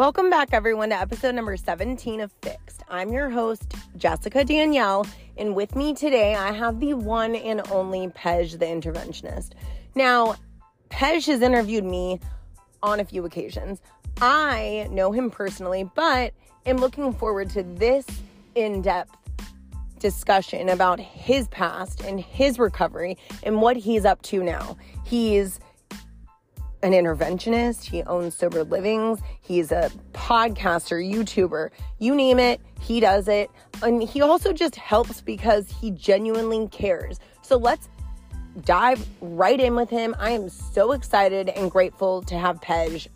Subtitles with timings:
[0.00, 2.82] Welcome back, everyone, to episode number 17 of Fixed.
[2.88, 8.08] I'm your host, Jessica Danielle, and with me today, I have the one and only
[8.08, 9.50] Pej, the interventionist.
[9.94, 10.36] Now,
[10.88, 12.18] Pej has interviewed me
[12.82, 13.82] on a few occasions.
[14.22, 16.32] I know him personally, but
[16.64, 18.06] am looking forward to this
[18.54, 19.14] in depth
[19.98, 24.78] discussion about his past and his recovery and what he's up to now.
[25.04, 25.60] He's
[26.82, 33.28] an interventionist, he owns sober livings, he's a podcaster, YouTuber, you name it, he does
[33.28, 33.50] it.
[33.82, 37.20] And he also just helps because he genuinely cares.
[37.42, 37.88] So let's
[38.64, 40.14] dive right in with him.
[40.18, 43.06] I am so excited and grateful to have Pej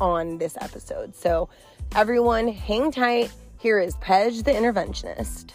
[0.00, 1.14] on this episode.
[1.14, 1.48] So
[1.94, 3.32] everyone hang tight.
[3.58, 5.50] Here is Pej the interventionist.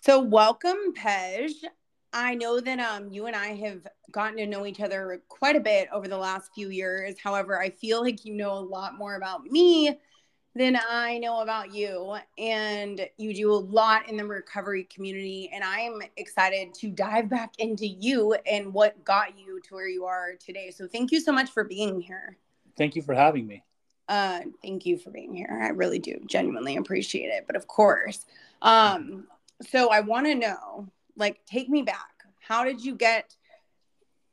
[0.00, 1.52] So welcome Pej.
[2.12, 5.60] I know that um you and I have gotten to know each other quite a
[5.60, 7.14] bit over the last few years.
[7.22, 9.96] However, I feel like you know a lot more about me
[10.56, 15.62] than I know about you and you do a lot in the recovery community and
[15.62, 20.06] I am excited to dive back into you and what got you to where you
[20.06, 20.72] are today.
[20.72, 22.36] So thank you so much for being here.
[22.76, 23.62] Thank you for having me.
[24.08, 25.56] Uh thank you for being here.
[25.62, 27.44] I really do genuinely appreciate it.
[27.46, 28.26] But of course,
[28.60, 29.28] um
[29.62, 32.24] so I want to know like take me back.
[32.40, 33.34] How did you get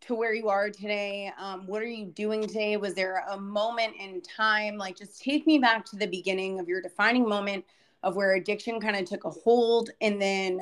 [0.01, 1.31] to where you are today?
[1.37, 2.77] Um, what are you doing today?
[2.77, 6.67] Was there a moment in time like just take me back to the beginning of
[6.67, 7.65] your defining moment
[8.03, 10.61] of where addiction kind of took a hold and then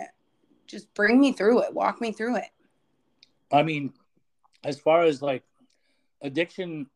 [0.67, 1.73] just bring me through it.
[1.73, 2.49] Walk me through it.
[3.51, 3.93] I mean
[4.65, 5.43] as far as like
[6.21, 6.87] addiction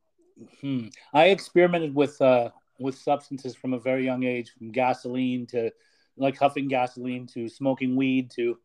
[0.60, 5.70] hmm, i experimented with uh with substances from a very young age from gasoline to
[6.18, 8.58] like huffing gasoline to smoking weed to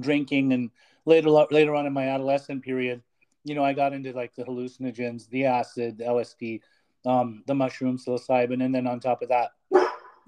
[0.00, 0.70] drinking and
[1.04, 3.02] later later on in my adolescent period
[3.44, 6.60] you know i got into like the hallucinogens the acid the lsd
[7.04, 9.50] um, the mushroom psilocybin and then on top of that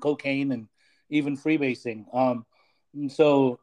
[0.00, 0.68] cocaine and
[1.10, 2.04] even freebasing.
[2.14, 2.44] Um,
[3.08, 3.58] so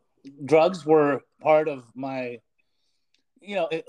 [0.45, 2.39] drugs were part of my
[3.41, 3.87] you know it,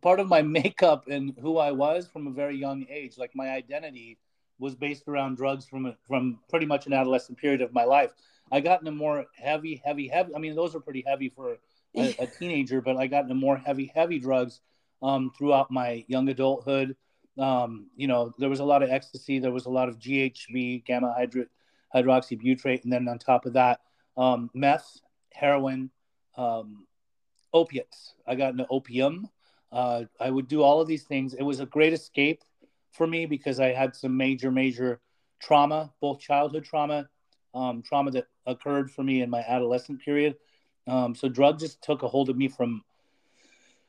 [0.00, 3.18] part of my makeup and who i was from a very young age.
[3.18, 4.18] Like my identity
[4.58, 8.10] was based around drugs from from pretty much an adolescent period of my life
[8.52, 10.34] I got into more heavy, heavy, heavy.
[10.34, 11.56] I mean, those are pretty heavy for
[11.96, 14.60] a, a teenager, but I got into more heavy, heavy drugs
[15.02, 16.96] um, throughout my young adulthood.
[17.38, 20.84] Um, you know, there was a lot of ecstasy, there was a lot of GHB,
[20.84, 21.46] gamma hydro-
[21.94, 23.80] hydroxybutyrate, and then on top of that,
[24.16, 25.00] um, meth,
[25.32, 25.90] heroin,
[26.36, 26.86] um,
[27.52, 28.14] opiates.
[28.26, 29.28] I got into opium.
[29.72, 31.34] Uh, I would do all of these things.
[31.34, 32.42] It was a great escape
[32.92, 35.00] for me because I had some major, major
[35.40, 37.08] trauma, both childhood trauma
[37.54, 40.36] um, trauma that occurred for me in my adolescent period.
[40.86, 42.82] Um, so drugs just took a hold of me from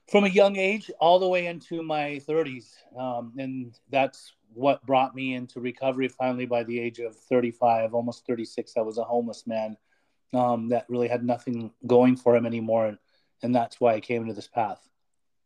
[0.10, 5.16] from a young age all the way into my 30s, um, and that's what brought
[5.16, 6.08] me into recovery.
[6.08, 9.76] Finally, by the age of 35, almost 36, I was a homeless man
[10.34, 12.98] um, that really had nothing going for him anymore, and,
[13.42, 14.88] and that's why I came into this path.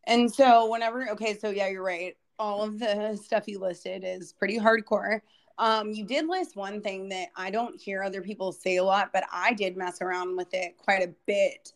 [0.05, 2.17] And so, whenever okay, so yeah, you're right.
[2.37, 5.21] All of the stuff you listed is pretty hardcore.
[5.59, 9.11] Um, you did list one thing that I don't hear other people say a lot,
[9.11, 11.73] but I did mess around with it quite a bit.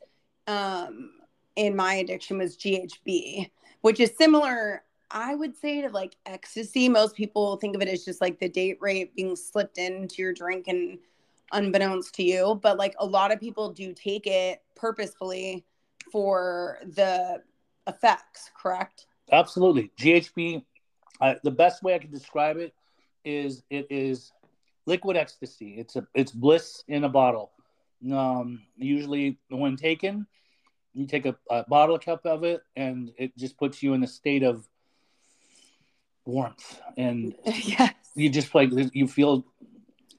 [0.48, 1.12] Um,
[1.58, 3.52] in my addiction was GHB,
[3.82, 6.88] which is similar, I would say, to like ecstasy.
[6.88, 10.34] Most people think of it as just like the date rape being slipped into your
[10.34, 10.98] drink and
[11.52, 12.60] unbeknownst to you.
[12.64, 15.66] But like a lot of people do take it purposefully
[16.10, 17.42] for the
[17.86, 19.08] effects, correct?
[19.30, 19.92] Absolutely.
[20.00, 20.64] GHB,
[21.20, 22.74] uh, the best way I can describe it
[23.26, 24.32] is it is
[24.86, 25.76] liquid ecstasy.
[25.78, 27.52] It's a it's bliss in a bottle.
[28.12, 30.28] Um, usually, when taken,
[30.94, 34.08] you take a, a bottle cup of it, and it just puts you in a
[34.08, 34.68] state of
[36.26, 37.94] warmth, and yes.
[38.16, 39.46] you just like you feel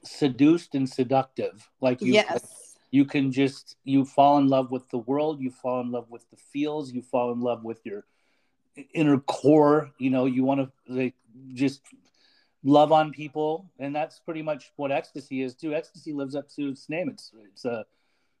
[0.03, 1.69] seduced and seductive.
[1.81, 2.75] Like you, yes.
[2.91, 5.41] you can just you fall in love with the world.
[5.41, 6.91] You fall in love with the feels.
[6.91, 8.05] You fall in love with your
[8.93, 9.91] inner core.
[9.99, 11.13] You know, you want to like
[11.53, 11.81] just
[12.65, 15.73] love on people, and that's pretty much what ecstasy is too.
[15.73, 17.07] Ecstasy lives up to its name.
[17.07, 17.85] It's it's a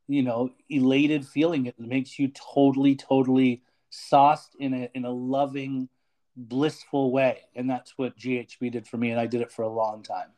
[0.07, 1.67] you know elated feeling.
[1.67, 5.87] It makes you totally totally sauced in a in a loving,
[6.35, 9.69] blissful way, and that's what GHB did for me, and I did it for a
[9.69, 10.29] long time.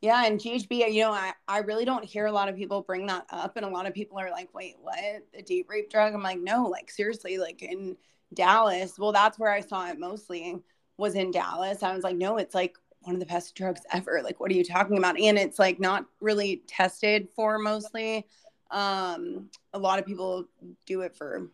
[0.00, 3.06] Yeah, and GHB, you know, I, I really don't hear a lot of people bring
[3.06, 3.56] that up.
[3.56, 4.96] And a lot of people are like, wait, what?
[5.34, 6.14] A deep rape drug?
[6.14, 7.96] I'm like, no, like seriously, like in
[8.32, 8.96] Dallas.
[8.96, 10.62] Well, that's where I saw it mostly
[10.98, 11.82] was in Dallas.
[11.82, 12.76] I was like, no, it's like
[13.08, 14.20] one of the best drugs ever.
[14.22, 15.18] Like, what are you talking about?
[15.18, 18.26] And it's like not really tested for mostly.
[18.70, 20.44] Um, a lot of people
[20.84, 21.48] do it for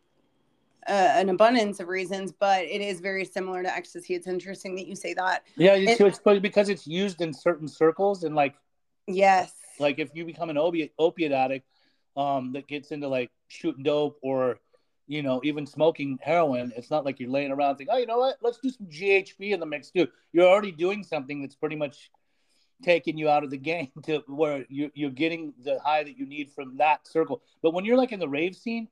[0.88, 4.14] uh, an abundance of reasons, but it is very similar to ecstasy.
[4.14, 5.44] It's interesting that you say that.
[5.56, 8.56] Yeah, it's, it, it's because it's used in certain circles and like
[9.06, 11.68] yes, like if you become an opiate opiate addict
[12.16, 14.58] um, that gets into like shooting dope or
[15.06, 18.18] you know even smoking heroin, it's not like you're laying around thinking, oh, you know
[18.18, 20.08] what, let's do some GHB in the mix too.
[20.32, 22.10] You're already doing something that's pretty much
[22.82, 26.26] taking you out of the game to where you, you're getting the high that you
[26.26, 27.42] need from that circle.
[27.62, 28.88] But when you're like in the rave scene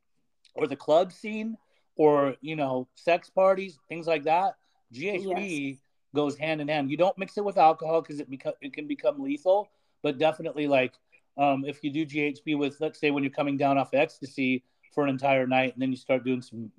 [0.54, 1.56] or the club scene
[1.96, 4.56] or you know sex parties, things like that,
[4.94, 5.78] GHB yes.
[6.14, 6.90] goes hand in hand.
[6.90, 8.28] You don't mix it with alcohol because it
[8.60, 9.68] it can become lethal.
[10.02, 10.94] But definitely, like
[11.38, 15.04] um, if you do GHB with, let's say, when you're coming down off ecstasy for
[15.04, 16.70] an entire night, and then you start doing some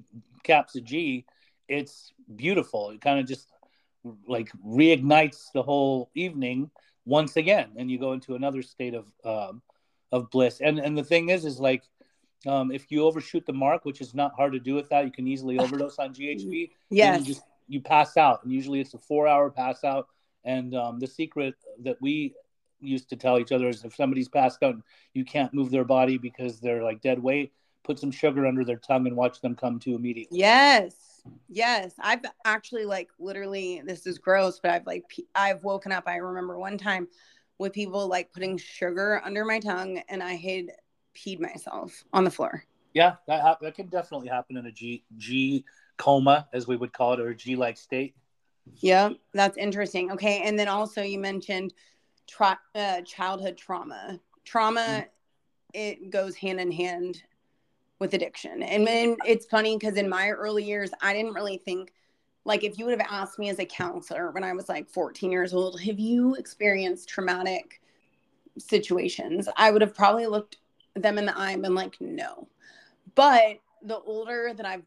[0.43, 1.25] caps of G,
[1.67, 2.91] it's beautiful.
[2.91, 3.47] It kind of just
[4.27, 6.69] like reignites the whole evening
[7.05, 9.61] once again, and you go into another state of um,
[10.11, 10.61] of bliss.
[10.61, 11.83] And and the thing is, is like
[12.45, 15.11] um, if you overshoot the mark, which is not hard to do with that, you
[15.11, 16.71] can easily overdose on GHB.
[16.89, 17.21] Yes.
[17.21, 20.07] You just you pass out, and usually it's a four hour pass out.
[20.45, 22.35] And um, the secret that we
[22.81, 24.75] used to tell each other is if somebody's passed out,
[25.13, 27.53] you can't move their body because they're like dead weight.
[27.83, 30.39] Put some sugar under their tongue and watch them come to immediately.
[30.39, 30.95] Yes.
[31.47, 36.03] Yes, I've actually like literally this is gross, but I've like I've woken up.
[36.05, 37.07] I remember one time
[37.57, 40.65] with people like putting sugar under my tongue and I had
[41.15, 42.65] peed myself on the floor.
[42.93, 45.63] Yeah, that ha- that can definitely happen in a G G
[45.97, 48.15] coma as we would call it or a G like state.
[48.77, 50.11] Yeah, that's interesting.
[50.11, 51.73] Okay, and then also you mentioned
[52.27, 54.19] tra- uh, childhood trauma.
[54.43, 55.05] Trauma mm.
[55.73, 57.23] it goes hand in hand
[58.03, 58.61] with addiction.
[58.61, 61.93] And, and it's funny because in my early years, I didn't really think
[62.43, 65.31] like if you would have asked me as a counselor when I was like 14
[65.31, 67.81] years old, have you experienced traumatic
[68.57, 69.47] situations?
[69.55, 70.57] I would have probably looked
[70.95, 72.49] them in the eye and been like, no.
[73.15, 74.83] But the older that I've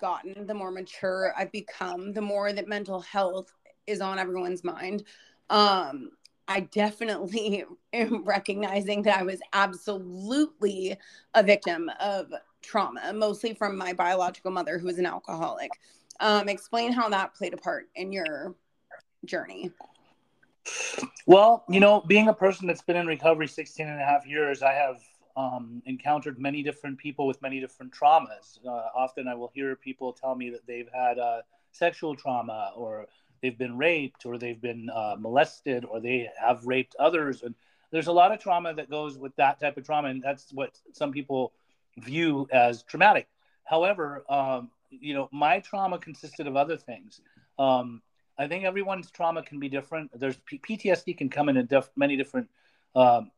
[0.00, 3.52] gotten, the more mature I've become, the more that mental health
[3.86, 5.04] is on everyone's mind.
[5.48, 6.10] Um,
[6.48, 10.96] I definitely am recognizing that I was absolutely
[11.34, 15.70] a victim of trauma, mostly from my biological mother, who was an alcoholic.
[16.20, 18.54] Um, explain how that played a part in your
[19.24, 19.72] journey.
[21.26, 24.62] Well, you know, being a person that's been in recovery 16 and a half years,
[24.62, 25.02] I have
[25.36, 28.64] um, encountered many different people with many different traumas.
[28.64, 31.42] Uh, often I will hear people tell me that they've had uh,
[31.72, 33.06] sexual trauma or
[33.42, 37.42] they've been raped or they've been uh, molested or they have raped others.
[37.42, 37.54] And
[37.90, 40.78] there's a lot of trauma that goes with that type of trauma and that's what
[40.92, 41.52] some people
[41.98, 43.28] view as traumatic.
[43.64, 47.20] However um, you know my trauma consisted of other things.
[47.58, 48.02] Um,
[48.38, 50.10] i think everyone's trauma can be different.
[50.18, 52.48] There's P- ptsd can come in def- many different
[52.94, 53.30] um,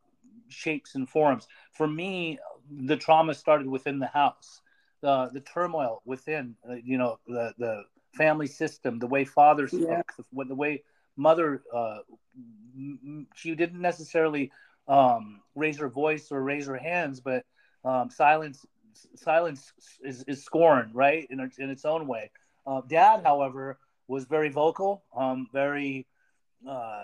[0.49, 1.49] shapes and forms.
[1.73, 2.39] For me
[2.71, 4.61] the trauma started within the house.
[5.01, 10.03] The the turmoil within uh, you know the the family system, the way fathers, yeah.
[10.33, 10.83] the, the, way
[11.17, 11.99] mother, uh,
[13.35, 14.51] she didn't necessarily
[14.89, 17.45] um, raise her voice or raise her hands, but
[17.85, 18.65] um, silence
[19.17, 19.73] silence
[20.03, 22.31] is, is scorn, right, in, in its own way.
[22.67, 23.79] Uh, Dad, however,
[24.09, 26.07] was very vocal, um, very
[26.69, 27.03] uh,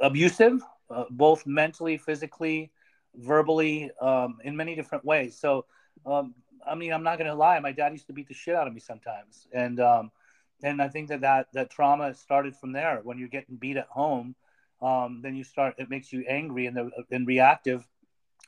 [0.00, 0.60] abusive,
[0.90, 2.70] uh, both mentally, physically,
[3.14, 5.38] verbally, um, in many different ways.
[5.38, 5.64] So,
[6.06, 6.34] um,
[6.66, 7.58] I mean, I'm not going to lie.
[7.60, 10.10] My dad used to beat the shit out of me sometimes, and um,
[10.62, 13.00] and I think that, that that trauma started from there.
[13.02, 14.34] When you're getting beat at home,
[14.82, 15.74] um, then you start.
[15.78, 17.86] It makes you angry and the, and reactive.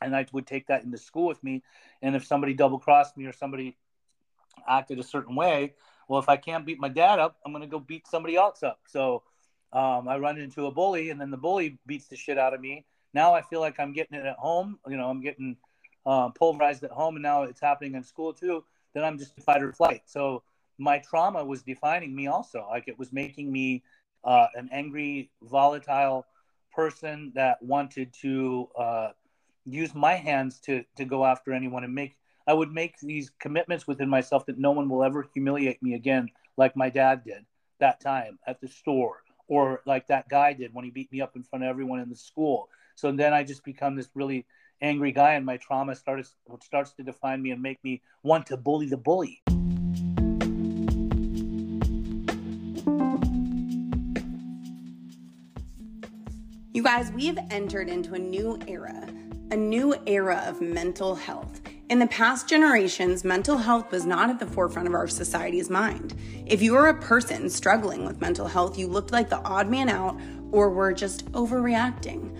[0.02, 1.62] And I would take that into school with me.
[2.00, 3.76] And if somebody double crossed me or somebody
[4.67, 5.75] acted a certain way,
[6.09, 8.62] well, if I can't beat my dad up, I'm going to go beat somebody else
[8.62, 8.81] up.
[8.87, 9.23] So
[9.73, 12.61] um, I run into a bully, and then the bully beats the shit out of
[12.61, 12.87] me.
[13.12, 14.79] Now I feel like I'm getting it at home.
[14.88, 15.57] You know, I'm getting
[16.07, 18.64] uh, pulverized at home, and now it's happening in school too.
[18.95, 20.02] Then I'm just fight or flight.
[20.07, 20.43] So
[20.81, 22.67] my trauma was defining me also.
[22.69, 23.85] Like it was making me
[24.25, 26.27] uh, an angry, volatile
[26.73, 29.09] person that wanted to uh,
[29.65, 32.17] use my hands to to go after anyone and make.
[32.47, 36.31] I would make these commitments within myself that no one will ever humiliate me again,
[36.57, 37.45] like my dad did
[37.79, 41.37] that time at the store, or like that guy did when he beat me up
[41.37, 42.69] in front of everyone in the school.
[42.97, 44.47] So then I just become this really
[44.81, 48.57] angry guy, and my trauma starts starts to define me and make me want to
[48.57, 49.43] bully the bully.
[56.81, 59.07] You guys, we've entered into a new era,
[59.51, 61.61] a new era of mental health.
[61.91, 66.15] In the past generations, mental health was not at the forefront of our society's mind.
[66.47, 69.91] If you were a person struggling with mental health, you looked like the odd man
[69.91, 70.19] out
[70.53, 72.35] or were just overreacting.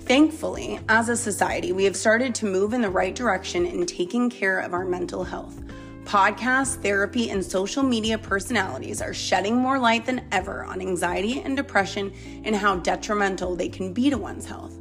[0.00, 4.28] Thankfully, as a society, we have started to move in the right direction in taking
[4.28, 5.58] care of our mental health.
[6.06, 11.56] Podcasts, therapy, and social media personalities are shedding more light than ever on anxiety and
[11.56, 12.12] depression
[12.44, 14.78] and how detrimental they can be to one's health.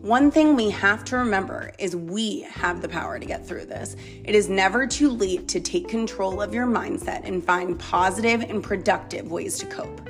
[0.00, 3.94] One thing we have to remember is we have the power to get through this.
[4.24, 8.60] It is never too late to take control of your mindset and find positive and
[8.60, 10.00] productive ways to cope.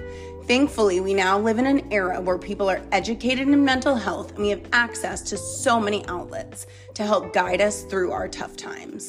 [0.47, 4.41] Thankfully, we now live in an era where people are educated in mental health and
[4.41, 9.09] we have access to so many outlets to help guide us through our tough times.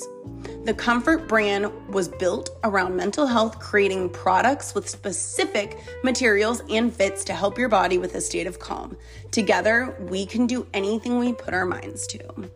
[0.64, 7.26] The Comfrt brand was built around mental health, creating products with specific materials and fits
[7.26, 8.96] to help your body with a state of calm.
[9.32, 12.50] Together, we can do anything we put our minds to.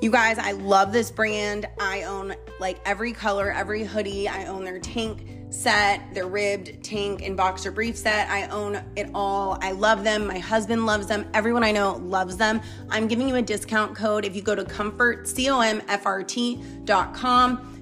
[0.00, 1.66] You guys, I love this brand.
[1.80, 4.28] I own like every color, every hoodie.
[4.28, 8.28] I own their tank set, their ribbed tank and boxer brief set.
[8.28, 9.56] I own it all.
[9.62, 10.26] I love them.
[10.26, 11.26] My husband loves them.
[11.32, 12.60] Everyone I know loves them.
[12.90, 15.86] I'm giving you a discount code if you go to comfrt, C-O-M-F-R-T.com.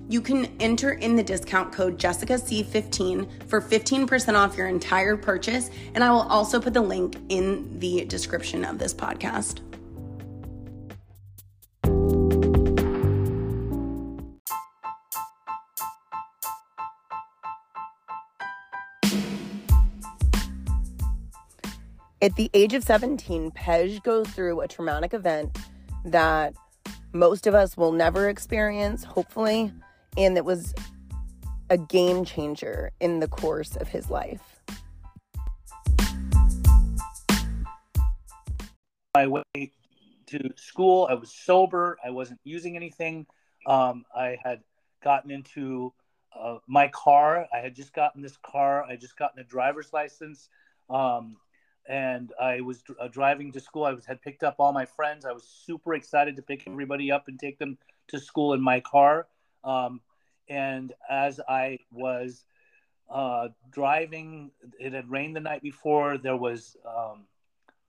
[0.09, 5.71] You can enter in the discount code Jessica C15 for 15% off your entire purchase.
[5.95, 9.61] And I will also put the link in the description of this podcast.
[22.23, 25.59] At the age of 17, Pej goes through a traumatic event
[26.05, 26.55] that
[27.13, 29.73] most of us will never experience, hopefully,
[30.17, 30.73] and that was
[31.69, 34.63] a game changer in the course of his life.
[39.17, 39.73] My way
[40.27, 41.99] to school, I was sober.
[42.05, 43.27] I wasn't using anything.
[43.67, 44.61] Um, I had
[45.03, 45.93] gotten into
[46.41, 47.49] uh, my car.
[47.53, 48.85] I had just gotten this car.
[48.85, 50.49] I just gotten a driver's license.
[50.89, 51.37] Um,
[51.89, 53.85] and I was uh, driving to school.
[53.85, 55.25] I was had picked up all my friends.
[55.25, 58.81] I was super excited to pick everybody up and take them to school in my
[58.81, 59.27] car.
[59.65, 60.01] Um,
[60.49, 62.45] and as I was
[63.11, 66.19] uh, driving, it had rained the night before.
[66.19, 67.25] There was um,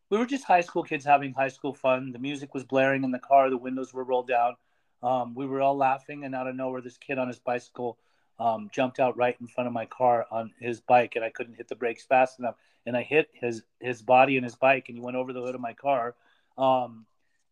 [0.10, 2.12] we were just high school kids having high school fun.
[2.12, 3.50] The music was blaring in the car.
[3.50, 4.56] The windows were rolled down.
[5.02, 7.98] Um, we were all laughing, and out of nowhere, this kid on his bicycle
[8.44, 11.56] um, jumped out right in front of my car on his bike, and I couldn't
[11.56, 14.98] hit the brakes fast enough and I hit his his body and his bike, and
[14.98, 16.16] he went over the hood of my car,
[16.58, 17.06] um,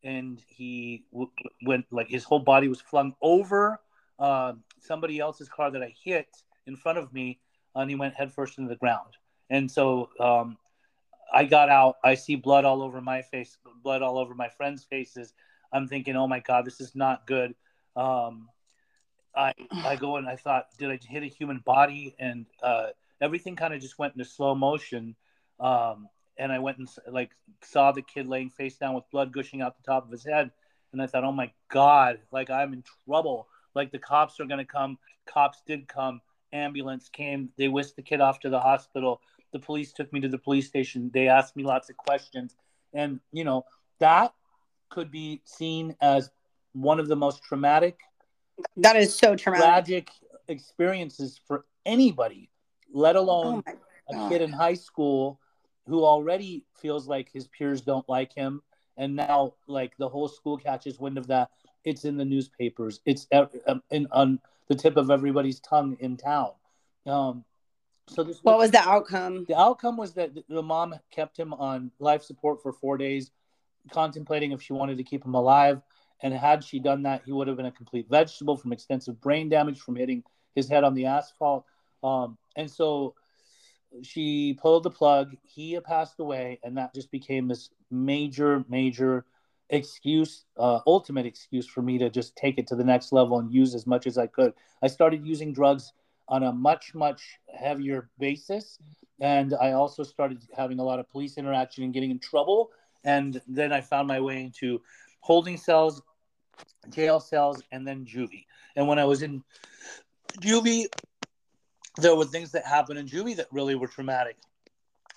[0.04, 1.32] and he w-
[1.66, 3.80] went like his whole body was flung over
[4.20, 6.28] uh, somebody else's car that I hit
[6.68, 7.40] in front of me,
[7.76, 9.18] and he went headfirst into the ground.
[9.50, 10.58] And so um,
[11.34, 11.96] I got out.
[12.04, 15.34] I see blood all over my face, blood all over my friends' faces.
[15.74, 17.56] I'm thinking, oh my god, this is not good.
[17.96, 18.50] Um,
[19.36, 22.16] I I go and I thought, did I hit a human body?
[22.20, 22.88] And uh,
[23.22, 25.16] everything kind of just went into slow motion.
[25.60, 26.08] Um,
[26.38, 29.78] and I went and like saw the kid laying face down with blood gushing out
[29.78, 30.52] the top of his head,
[30.92, 33.48] and I thought, oh my god, like I'm in trouble.
[33.76, 34.98] Like the cops are gonna come.
[35.26, 36.22] Cops did come.
[36.52, 37.50] Ambulance came.
[37.58, 39.22] They whisked the kid off to the hospital.
[39.54, 41.12] The police took me to the police station.
[41.14, 42.56] They asked me lots of questions,
[42.94, 43.66] and you know
[44.00, 44.34] that
[44.90, 46.32] could be seen as
[46.74, 48.00] one of the most traumatic.
[48.78, 49.66] That is so traumatic.
[49.66, 50.10] Tragic
[50.48, 52.50] experiences for anybody
[52.94, 53.74] let alone oh
[54.10, 55.40] a kid in high school
[55.88, 58.62] who already feels like his peers don't like him.
[58.98, 61.50] And now like the whole school catches wind of that.
[61.86, 63.00] It's in the newspapers.
[63.06, 66.52] It's um, in, on the tip of everybody's tongue in town.
[67.06, 67.44] Um,
[68.08, 69.46] so this what was the outcome?
[69.48, 73.32] The outcome was that the mom kept him on life support for four days
[73.92, 75.82] contemplating if she wanted to keep him alive
[76.24, 79.50] and had she done that he would have been a complete vegetable from extensive brain
[79.50, 80.24] damage from hitting
[80.56, 81.66] his head on the asphalt
[82.04, 83.16] um, and so
[84.04, 85.36] she pulled the plug.
[85.44, 89.26] He passed away, and that just became this major, major
[89.70, 93.52] excuse, uh, ultimate excuse for me to just take it to the next level and
[93.52, 94.54] use as much as I could.
[94.82, 95.94] I started using drugs
[96.28, 98.80] on a much, much heavier basis.
[99.20, 102.72] And I also started having a lot of police interaction and getting in trouble.
[103.04, 104.82] And then I found my way into
[105.20, 106.02] holding cells,
[106.90, 108.46] jail cells, and then juvie.
[108.76, 109.44] And when I was in
[110.42, 110.86] juvie,
[111.98, 114.38] there were things that happened in juvie that really were traumatic.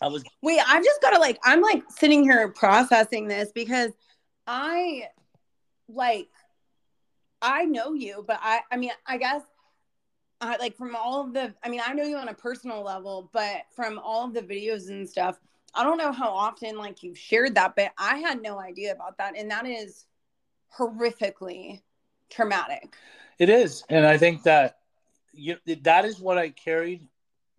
[0.00, 0.60] I was wait.
[0.66, 1.38] I've just got to like.
[1.44, 3.92] I'm like sitting here processing this because
[4.46, 5.08] I
[5.88, 6.28] like
[7.40, 9.42] I know you, but I I mean I guess
[10.40, 13.30] I like from all of the I mean I know you on a personal level,
[13.32, 15.38] but from all of the videos and stuff,
[15.74, 19.18] I don't know how often like you've shared that, but I had no idea about
[19.18, 20.06] that, and that is
[20.78, 21.82] horrifically
[22.30, 22.94] traumatic.
[23.38, 24.78] It is, and I think that
[25.32, 27.06] you that is what I carried.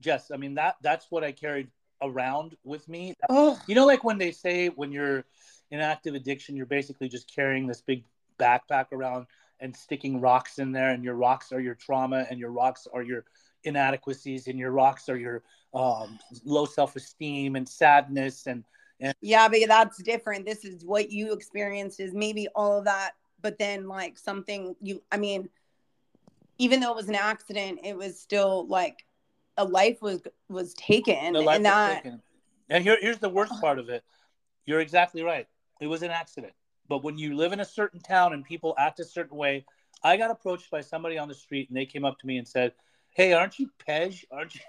[0.01, 1.69] Jess, I mean that that's what I carried
[2.01, 3.13] around with me.
[3.29, 3.59] Oh.
[3.67, 5.23] You know, like when they say when you're
[5.71, 8.03] in active addiction, you're basically just carrying this big
[8.39, 9.27] backpack around
[9.59, 13.01] and sticking rocks in there and your rocks are your trauma and your rocks are
[13.01, 13.23] your
[13.63, 15.43] inadequacies and your rocks are your
[15.73, 18.63] um, low self-esteem and sadness and,
[18.99, 20.45] and yeah but that's different.
[20.45, 23.11] This is what you experienced is maybe all of that
[23.45, 25.47] but then like something you i mean
[26.57, 29.05] even though it was an accident it was still like
[29.57, 32.21] a life was was taken life and that taken.
[32.69, 34.03] and here, here's the worst part of it.
[34.65, 35.47] You're exactly right.
[35.79, 36.53] It was an accident.
[36.89, 39.65] But when you live in a certain town and people act a certain way
[40.03, 42.47] i got approached by somebody on the street and they came up to me and
[42.47, 42.73] said
[43.11, 44.23] hey aren't you pej?
[44.31, 44.61] Aren't you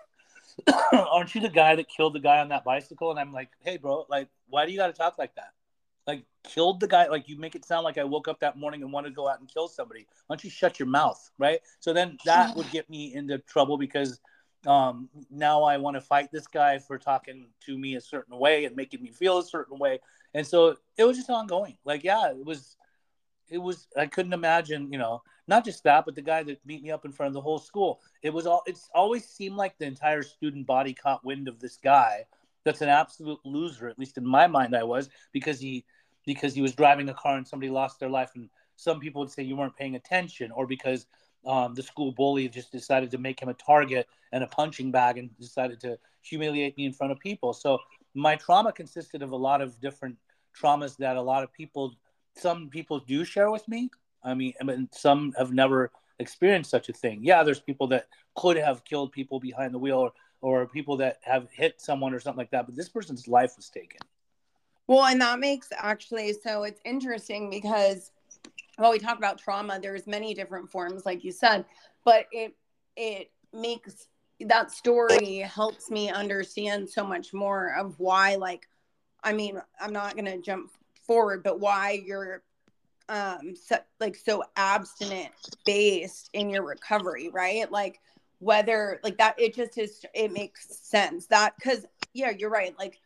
[0.92, 3.76] aren't you the guy that killed the guy on that bicycle and i'm like hey
[3.76, 5.52] bro like why do you got to talk like that
[6.06, 8.82] like killed the guy like you make it sound like i woke up that morning
[8.82, 11.60] and wanted to go out and kill somebody why don't you shut your mouth right
[11.80, 14.20] so then that would get me into trouble because
[14.66, 18.64] um, now I want to fight this guy for talking to me a certain way
[18.64, 20.00] and making me feel a certain way.
[20.34, 21.78] And so it was just ongoing.
[21.84, 22.76] Like, yeah, it was,
[23.48, 26.82] it was, I couldn't imagine, you know, not just that, but the guy that beat
[26.82, 28.00] me up in front of the whole school.
[28.22, 31.76] It was all, it's always seemed like the entire student body caught wind of this
[31.76, 32.24] guy
[32.64, 35.84] that's an absolute loser, at least in my mind, I was because he,
[36.26, 38.32] because he was driving a car and somebody lost their life.
[38.34, 41.06] And some people would say you weren't paying attention or because
[41.46, 45.16] um, the school bully just decided to make him a target and a punching bag
[45.16, 47.52] and decided to humiliate me in front of people.
[47.52, 47.78] So
[48.14, 50.16] my trauma consisted of a lot of different
[50.60, 51.94] traumas that a lot of people,
[52.36, 53.90] some people do share with me.
[54.26, 57.20] I mean, I mean some have never experienced such a thing.
[57.22, 61.18] Yeah, there's people that could have killed people behind the wheel or, or people that
[61.22, 64.00] have hit someone or something like that, but this person's life was taken.
[64.86, 68.10] Well, and that makes actually so it's interesting because
[68.76, 71.64] while we talk about trauma there's many different forms like you said
[72.04, 72.54] but it
[72.96, 74.08] it makes
[74.40, 78.68] that story helps me understand so much more of why like
[79.24, 80.70] i mean i'm not going to jump
[81.06, 82.42] forward but why you're
[83.08, 85.30] um so, like so abstinent
[85.64, 88.00] based in your recovery right like
[88.38, 93.00] whether like that it just is it makes sense that because yeah you're right like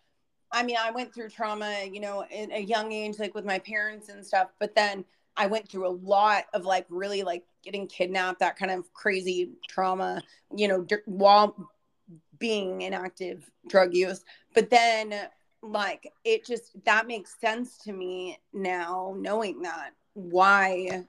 [0.52, 3.58] i mean i went through trauma you know in a young age like with my
[3.60, 5.04] parents and stuff but then
[5.36, 9.52] I went through a lot of like really like getting kidnapped, that kind of crazy
[9.68, 10.22] trauma,
[10.54, 11.70] you know, d- while
[12.38, 14.24] being in active drug use.
[14.54, 15.14] But then,
[15.62, 21.04] like, it just that makes sense to me now, knowing that why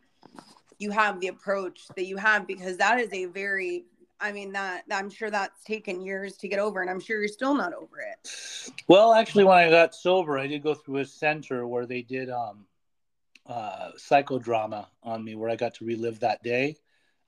[0.78, 3.86] you have the approach that you have, because that is a very
[4.20, 7.28] I mean that I'm sure that's taken years to get over, and I'm sure you're
[7.28, 8.74] still not over it.
[8.88, 12.30] Well, actually, when I got sober, I did go through a center where they did
[12.30, 12.66] um,
[13.48, 16.78] uh, psychodrama on me where I got to relive that day.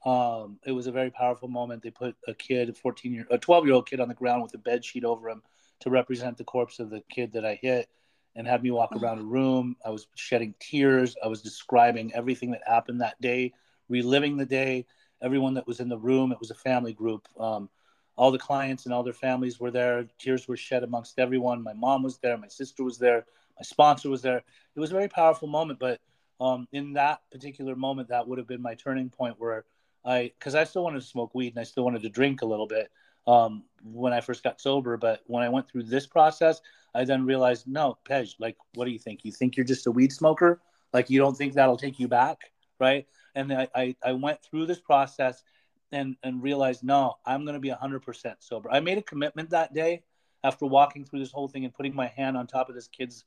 [0.06, 1.82] Um, it was a very powerful moment.
[1.82, 4.44] They put a kid, a 14 year, a 12 year old kid on the ground
[4.44, 5.42] with a bed sheet over him
[5.82, 7.90] to represent the corpse of the kid that I hit
[8.36, 9.02] and had me walk mm.
[9.02, 9.76] around a room.
[9.86, 11.16] I was shedding tears.
[11.24, 13.54] I was describing everything that happened that day,
[13.90, 14.86] reliving the day.
[15.22, 17.28] Everyone that was in the room, it was a family group.
[17.40, 17.70] Um,
[18.16, 20.06] all the clients and all their families were there.
[20.20, 21.64] Tears were shed amongst everyone.
[21.64, 22.38] My mom was there.
[22.38, 23.26] My sister was there.
[23.58, 24.38] My sponsor was there.
[24.76, 26.00] It was a very powerful moment, but
[26.40, 29.66] um, in that particular moment, that would have been my turning point where
[30.06, 32.46] I, because I still wanted to smoke weed and I still wanted to drink a
[32.46, 32.92] little bit
[33.28, 34.98] um, when I first got sober.
[34.98, 36.62] But when I went through this process,
[36.96, 39.22] I then realized, no, Pej, like, what do you think?
[39.24, 40.62] You think you're just a weed smoker?
[40.94, 43.08] Like, you don't think that'll take you back, right?
[43.36, 45.44] And I, I, I went through this process
[45.92, 48.70] and and realized, no, I'm going to be 100% sober.
[48.72, 50.04] I made a commitment that day
[50.44, 53.24] after walking through this whole thing and putting my hand on top of this kid's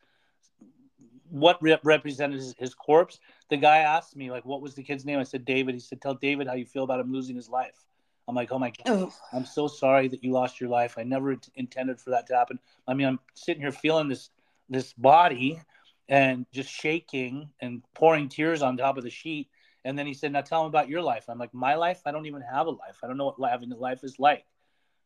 [1.28, 3.18] what rep- represented his, his, corpse.
[3.50, 6.00] The guy asked me like, "What was the kid's name?" I said, "David." He said,
[6.00, 7.84] "Tell David how you feel about him losing his life."
[8.28, 9.12] I'm like, "Oh my god.
[9.32, 10.96] I'm so sorry that you lost your life.
[10.98, 14.30] I never t- intended for that to happen." I mean, I'm sitting here feeling this
[14.68, 15.60] this body
[16.08, 19.48] and just shaking and pouring tears on top of the sheet.
[19.84, 22.02] And then he said, "Now tell him about your life." I'm like, "My life?
[22.06, 22.98] I don't even have a life.
[23.02, 24.46] I don't know what having a life is like."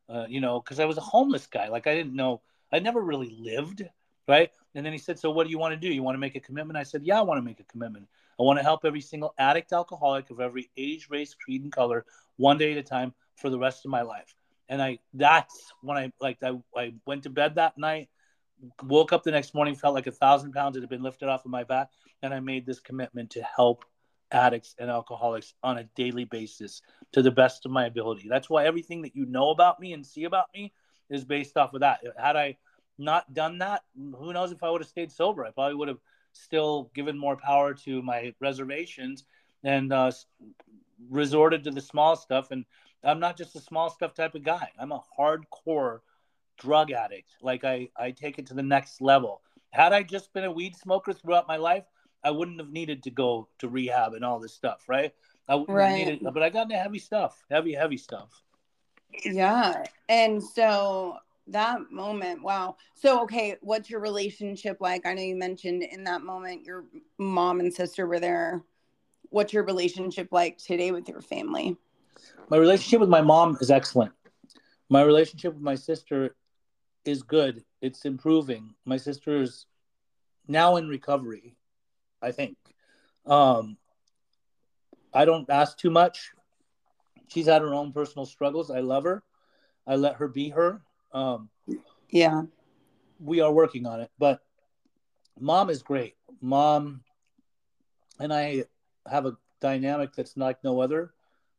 [0.09, 1.69] Uh, you know, because I was a homeless guy.
[1.69, 2.43] Like I didn't know.
[2.73, 3.83] I never really lived
[4.31, 4.51] right?
[4.75, 5.93] And then he said, So what do you want to do?
[5.93, 6.79] You want to make a commitment?
[6.79, 8.07] I said, Yeah, I want to make a commitment.
[8.39, 12.07] I want to help every single addict alcoholic of every age, race, creed, and color
[12.41, 14.35] one day at a time for the rest of my life.
[14.69, 18.09] And I that's when I like I, I went to bed that night,
[18.83, 21.51] woke up the next morning, felt like a thousand pounds had been lifted off of
[21.51, 21.91] my back,
[22.23, 23.85] and I made this commitment to help
[24.33, 28.29] addicts and alcoholics on a daily basis to the best of my ability.
[28.29, 30.73] That's why everything that you know about me and see about me
[31.11, 32.01] is based off of that.
[32.17, 32.57] Had I
[32.97, 35.45] not done that, who knows if I would have stayed sober?
[35.45, 35.99] I probably would have
[36.33, 39.25] still given more power to my reservations
[39.65, 40.13] and uh,
[41.09, 42.51] resorted to the small stuff.
[42.51, 42.65] And
[43.05, 44.71] I'm not just a small stuff type of guy.
[44.79, 46.01] I'm a hardcore
[46.59, 47.31] drug addict.
[47.41, 49.43] Like I, I take it to the next level.
[49.71, 51.85] Had I just been a weed smoker throughout my life,
[52.23, 55.15] I wouldn't have needed to go to rehab and all this stuff, right?
[55.49, 56.07] I wouldn't Right.
[56.07, 58.43] needed, but I got into heavy stuff, heavy, heavy stuff.
[59.25, 59.85] Yeah.
[60.09, 61.17] And so
[61.49, 62.77] that moment, wow.
[62.95, 65.07] So, okay, what's your relationship like?
[65.07, 66.85] I know you mentioned in that moment your
[67.19, 68.63] mom and sister were there.
[69.31, 71.77] What's your relationship like today with your family?
[72.49, 74.13] My relationship with my mom is excellent.
[74.89, 76.35] My relationship with my sister
[77.05, 77.65] is good.
[77.81, 78.75] It's improving.
[78.85, 79.67] My sister is
[80.49, 81.57] now in recovery,
[82.21, 82.57] I think.
[83.25, 83.77] Um,
[85.15, 86.31] I don't ask too much.
[87.29, 88.71] She's had her own personal struggles.
[88.71, 89.23] I love her.
[89.87, 90.83] I let her be her.
[91.13, 91.51] Um,
[92.11, 92.43] Yeah.
[93.21, 94.41] we are working on it, but
[95.39, 96.17] mom is great.
[96.41, 97.03] Mom
[98.19, 98.65] and I
[99.09, 101.13] have a dynamic that's like no other.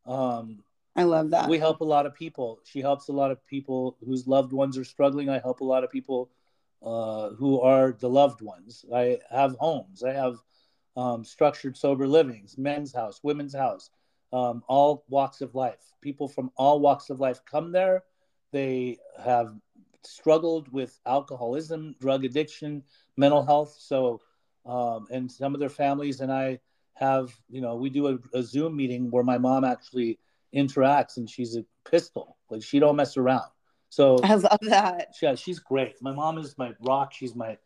[0.06, 0.64] Um,
[0.96, 1.48] I love that.
[1.48, 2.60] we help a lot of people.
[2.66, 5.30] She helps a lot of people whose loved ones are struggling.
[5.30, 6.30] I help a lot of people
[6.84, 8.84] uh, who are the loved ones.
[8.94, 10.04] I have homes.
[10.04, 10.38] I have
[10.98, 13.90] um, structured sober livings, men's house, women's house,
[14.34, 15.94] um, all walks of life.
[16.02, 18.04] People from all walks of life come there.
[18.52, 19.54] They have
[20.04, 22.84] struggled with alcoholism, drug addiction,
[23.16, 23.78] mental health.
[23.80, 24.20] So,
[24.66, 26.60] um, and some of their families and I
[26.96, 30.20] have, you know, we do a, a Zoom meeting where my mom actually
[30.56, 32.38] interacts and she's a pistol.
[32.50, 33.50] Like she don't mess around.
[33.90, 35.16] So I love that.
[35.22, 36.02] yeah she's great.
[36.02, 37.14] My mom is my rock.
[37.14, 37.58] She's my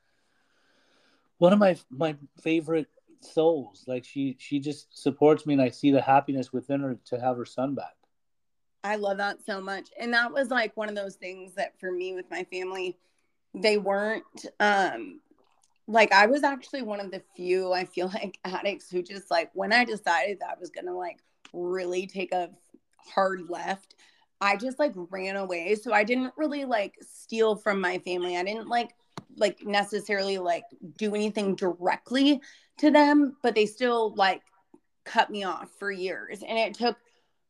[1.37, 2.87] one of my my favorite
[3.21, 3.83] souls.
[3.87, 7.37] Like she she just supports me and i see the happiness within her to have
[7.37, 7.95] her son back.
[8.83, 9.89] I love that so much.
[9.99, 12.97] And that was like one of those things that for me with my family,
[13.53, 14.23] they weren't
[14.59, 15.21] um
[15.87, 19.49] like I was actually one of the few I feel like addicts who just like
[19.53, 21.19] when I decided that I was gonna like
[21.53, 22.49] really take a
[22.97, 23.95] hard left,
[24.41, 25.75] I just like ran away.
[25.75, 28.37] So I didn't really like steal from my family.
[28.37, 28.91] I didn't like
[29.37, 30.63] like necessarily like
[30.97, 32.41] do anything directly
[32.77, 34.41] to them, but they still like
[35.03, 36.41] cut me off for years.
[36.41, 36.97] And it took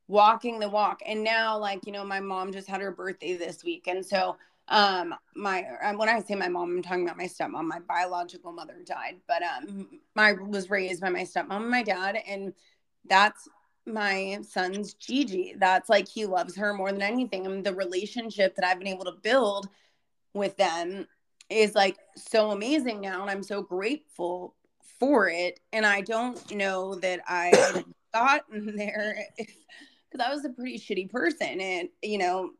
[0.08, 3.63] walking the walk and now like you know my mom just had her birthday this
[3.63, 4.38] week and so
[4.69, 7.65] um my um, when i say my mom i'm talking about my stepmom.
[7.65, 12.17] My biological mother died but um my was raised by my stepmom and my dad
[12.28, 12.54] and
[13.08, 13.47] that's
[13.88, 15.54] my son's gigi.
[15.60, 19.06] That's like he loves her more than anything and the relationship that i've been able
[19.06, 19.69] to build
[20.34, 21.08] with them
[21.49, 24.56] is like so amazing now and i'm so grateful
[24.99, 27.84] for it and i don't know that i
[28.15, 32.51] gotten there because I was a pretty shitty person, and you know,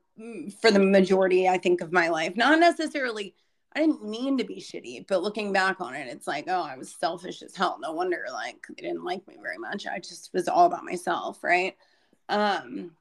[0.62, 3.36] for the majority, I think of my life, not necessarily.
[3.76, 6.78] I didn't mean to be shitty, but looking back on it, it's like, oh, I
[6.78, 7.78] was selfish as hell.
[7.82, 9.86] No wonder, like, they didn't like me very much.
[9.86, 11.76] I just was all about myself, right?
[12.30, 12.92] Um,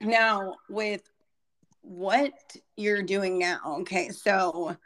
[0.00, 1.02] now with
[1.80, 2.32] what
[2.76, 4.76] you're doing now, okay, so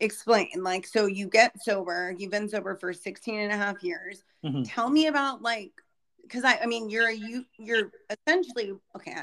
[0.00, 4.24] explain like so you get sober you've been sober for 16 and a half years
[4.44, 4.62] Mhm.
[4.68, 5.72] tell me about like
[6.20, 9.14] because I, I mean, you're a you, you're essentially okay,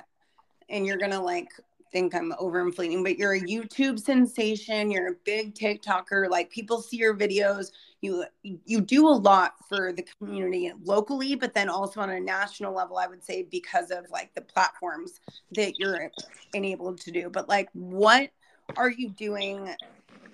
[0.73, 1.49] and you're gonna like
[1.93, 4.89] think I'm overinflating, but you're a YouTube sensation.
[4.89, 6.27] You're a big TikToker.
[6.27, 7.71] Like people see your videos.
[8.01, 12.73] You you do a lot for the community locally, but then also on a national
[12.73, 12.97] level.
[12.97, 16.11] I would say because of like the platforms that you're
[16.53, 17.29] enabled to do.
[17.29, 18.31] But like, what
[18.75, 19.69] are you doing?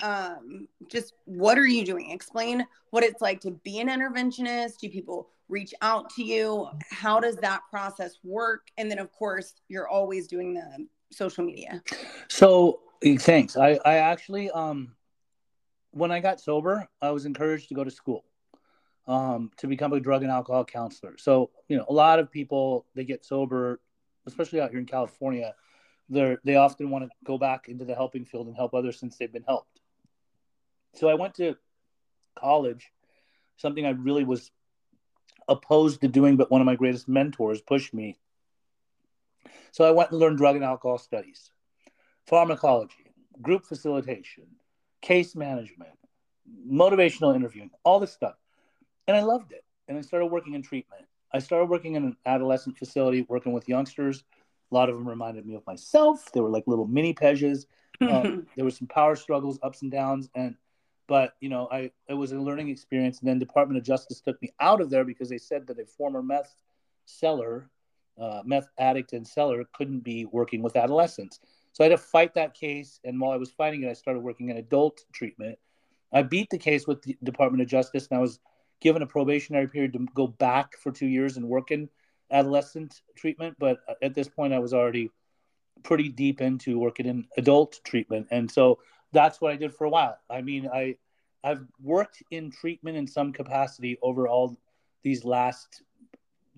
[0.01, 2.11] Um, just what are you doing?
[2.11, 4.77] Explain what it's like to be an interventionist.
[4.79, 6.67] Do people reach out to you?
[6.89, 8.67] How does that process work?
[8.77, 11.81] And then of course you're always doing the social media.
[12.27, 12.79] So
[13.19, 13.57] thanks.
[13.57, 14.95] I i actually um
[15.91, 18.23] when i got sober i was encouraged to go to school
[19.07, 21.15] um to become a drug and alcohol counselor.
[21.17, 23.81] So you know a lot of people they get sober
[24.27, 25.55] especially out here in california
[26.09, 29.17] they're they often want to go back into the helping field and help others since
[29.17, 29.78] they've been helped
[30.95, 31.55] so i went to
[32.35, 32.91] college
[33.57, 34.51] something i really was
[35.49, 38.17] opposed to doing, but one of my greatest mentors pushed me.
[39.71, 41.51] So I went and learned drug and alcohol studies,
[42.27, 44.45] pharmacology, group facilitation,
[45.01, 45.91] case management,
[46.67, 48.35] motivational interviewing, all this stuff.
[49.07, 49.63] And I loved it.
[49.87, 51.05] And I started working in treatment.
[51.33, 54.23] I started working in an adolescent facility, working with youngsters.
[54.71, 56.31] A lot of them reminded me of myself.
[56.31, 57.65] They were like little mini Pejes.
[58.01, 60.55] Um, there were some power struggles, ups and downs, and
[61.09, 63.19] but you know, I it was a learning experience.
[63.19, 65.85] And then Department of Justice took me out of there because they said that a
[65.85, 66.55] former meth
[67.05, 67.69] seller,
[68.21, 71.39] uh, meth addict and seller, couldn't be working with adolescents.
[71.73, 72.99] So I had to fight that case.
[73.03, 75.57] And while I was fighting it, I started working in adult treatment.
[76.13, 78.39] I beat the case with the Department of Justice, and I was
[78.79, 81.89] given a probationary period to go back for two years and work in
[82.31, 83.55] adolescent treatment.
[83.59, 85.09] But at this point, I was already
[85.81, 88.79] pretty deep into working in adult treatment, and so
[89.11, 90.17] that's what I did for a while.
[90.29, 90.97] I mean, I
[91.43, 94.57] I've worked in treatment in some capacity over all
[95.03, 95.83] these last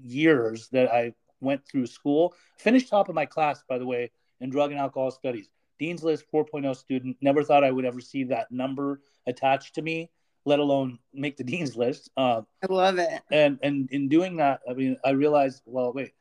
[0.04, 2.34] years that I went through school.
[2.58, 5.50] Finished top of my class, by the way, in drug and alcohol studies.
[5.80, 7.18] Dean's List 4.0 student.
[7.22, 10.10] Never thought I would ever see that number attached to me,
[10.46, 12.10] let alone make the Dean's List.
[12.16, 13.10] Uh, I love it.
[13.32, 16.14] And and in doing that, I mean, I realized, well, wait,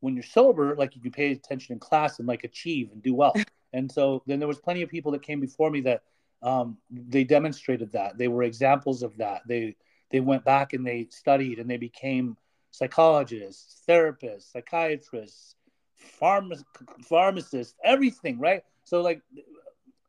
[0.00, 3.14] when you're sober, like you can pay attention in class and like achieve and do
[3.14, 3.34] well.
[3.72, 6.02] and so then there was plenty of people that came before me that
[6.42, 8.16] um, they demonstrated that.
[8.16, 9.42] They were examples of that.
[9.46, 9.76] They
[10.10, 12.36] they went back and they studied and they became
[12.70, 15.56] psychologists, therapists, psychiatrists,
[16.20, 16.64] pharma-
[17.04, 18.62] pharmacists, everything, right?
[18.84, 19.22] So like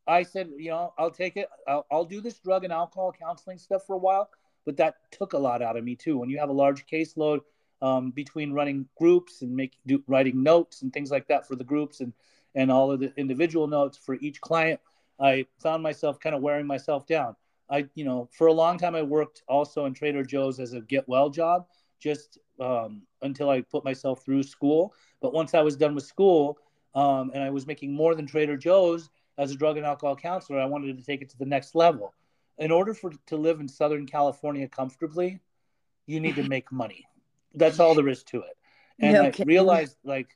[0.07, 1.49] I said, you know, I'll take it.
[1.67, 4.29] I'll, I'll do this drug and alcohol counseling stuff for a while,
[4.65, 6.17] but that took a lot out of me too.
[6.17, 7.41] When you have a large caseload
[7.81, 11.63] um, between running groups and make do, writing notes and things like that for the
[11.63, 12.13] groups and
[12.55, 14.79] and all of the individual notes for each client,
[15.19, 17.35] I found myself kind of wearing myself down.
[17.69, 20.81] I, you know, for a long time I worked also in Trader Joe's as a
[20.81, 21.67] get well job,
[21.99, 24.93] just um, until I put myself through school.
[25.21, 26.57] But once I was done with school
[26.95, 30.59] um, and I was making more than Trader Joe's as a drug and alcohol counselor,
[30.59, 32.13] I wanted to take it to the next level.
[32.57, 35.39] In order for to live in Southern California comfortably,
[36.07, 37.05] you need to make money.
[37.53, 38.57] That's all there is to it.
[38.99, 40.35] And no I realized like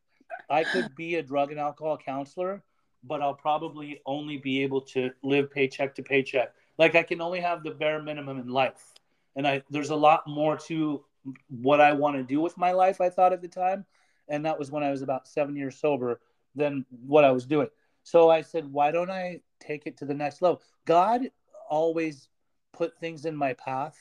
[0.49, 2.63] I could be a drug and alcohol counselor,
[3.03, 6.53] but I'll probably only be able to live paycheck to paycheck.
[6.77, 8.93] Like I can only have the bare minimum in life.
[9.35, 11.03] And I there's a lot more to
[11.49, 13.85] what I want to do with my life, I thought at the time.
[14.27, 16.19] And that was when I was about seven years sober
[16.55, 17.67] than what I was doing.
[18.03, 20.61] So I said, why don't I take it to the next level?
[20.85, 21.29] God
[21.69, 22.27] always
[22.73, 23.97] put things in my path,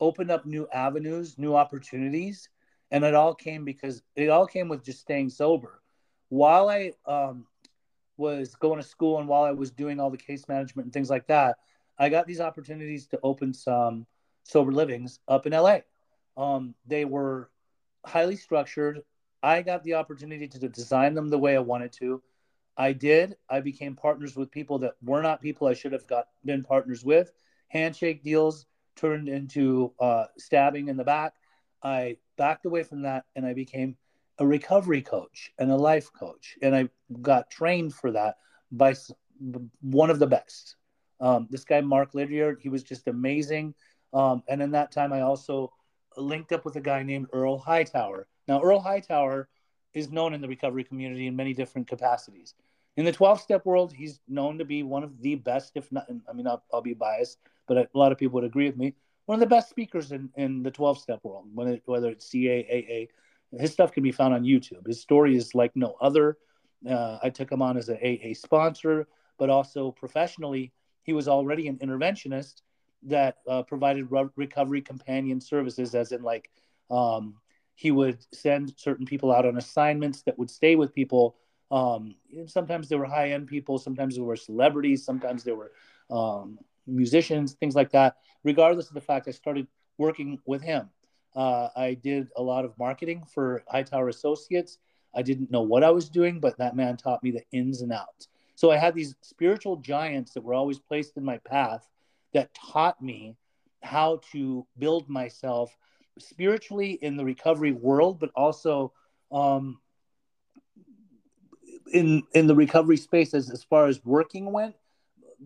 [0.00, 2.48] opened up new avenues, new opportunities.
[2.90, 5.82] And it all came because it all came with just staying sober.
[6.30, 7.46] While I um,
[8.16, 11.10] was going to school and while I was doing all the case management and things
[11.10, 11.56] like that,
[11.98, 14.06] I got these opportunities to open some
[14.44, 15.78] sober livings up in LA.
[16.36, 17.50] Um, they were
[18.06, 19.00] highly structured.
[19.42, 22.22] I got the opportunity to design them the way I wanted to.
[22.76, 23.36] I did.
[23.50, 27.04] I became partners with people that were not people I should have got been partners
[27.04, 27.32] with.
[27.68, 31.34] Handshake deals turned into uh, stabbing in the back.
[31.82, 33.96] I backed away from that and I became
[34.38, 36.88] a recovery coach and a life coach, and I
[37.20, 38.36] got trained for that
[38.70, 38.94] by
[39.80, 40.76] one of the best.
[41.20, 43.74] Um, this guy Mark Lydiard, he was just amazing.
[44.14, 45.72] Um, and in that time, I also
[46.16, 48.28] linked up with a guy named Earl Hightower.
[48.46, 49.48] Now, Earl Hightower
[49.92, 52.54] is known in the recovery community in many different capacities.
[52.96, 56.06] In the 12 step world, he's known to be one of the best, if not,
[56.28, 58.94] I mean, I'll, I'll be biased, but a lot of people would agree with me.
[59.28, 63.08] One of the best speakers in, in the 12 step world, whether it's CAAA.
[63.60, 64.86] His stuff can be found on YouTube.
[64.86, 66.38] His story is like no other.
[66.88, 71.68] Uh, I took him on as an AA sponsor, but also professionally, he was already
[71.68, 72.62] an interventionist
[73.02, 76.50] that uh, provided re- recovery companion services, as in like
[76.90, 77.34] um,
[77.74, 81.36] he would send certain people out on assignments that would stay with people.
[81.70, 82.14] Um,
[82.46, 85.72] sometimes they were high end people, sometimes they were celebrities, sometimes they were
[86.10, 86.58] um,
[86.88, 88.16] musicians, things like that.
[88.44, 89.66] Regardless of the fact, I started
[89.98, 90.88] working with him.
[91.36, 94.78] Uh, I did a lot of marketing for Hightower Associates.
[95.14, 97.92] I didn't know what I was doing, but that man taught me the ins and
[97.92, 98.28] outs.
[98.54, 101.88] So I had these spiritual giants that were always placed in my path
[102.32, 103.36] that taught me
[103.82, 105.76] how to build myself
[106.18, 108.92] spiritually in the recovery world, but also
[109.30, 109.78] um,
[111.92, 114.74] in in the recovery space as, as far as working went.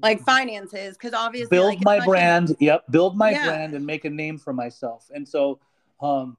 [0.01, 2.57] Like finances, because obviously build like, my brand.
[2.61, 3.45] Yep, build my yeah.
[3.45, 5.11] brand and make a name for myself.
[5.15, 5.61] And so,
[6.01, 6.37] um,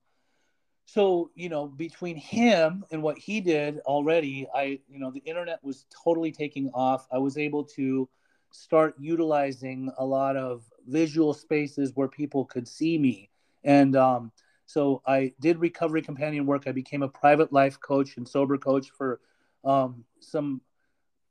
[0.86, 5.64] so you know, between him and what he did already, I you know the internet
[5.64, 7.08] was totally taking off.
[7.12, 8.10] I was able to
[8.52, 13.30] start utilizing a lot of visual spaces where people could see me.
[13.64, 14.32] And um,
[14.66, 16.64] so I did recovery companion work.
[16.68, 19.20] I became a private life coach and sober coach for
[19.64, 20.62] um, some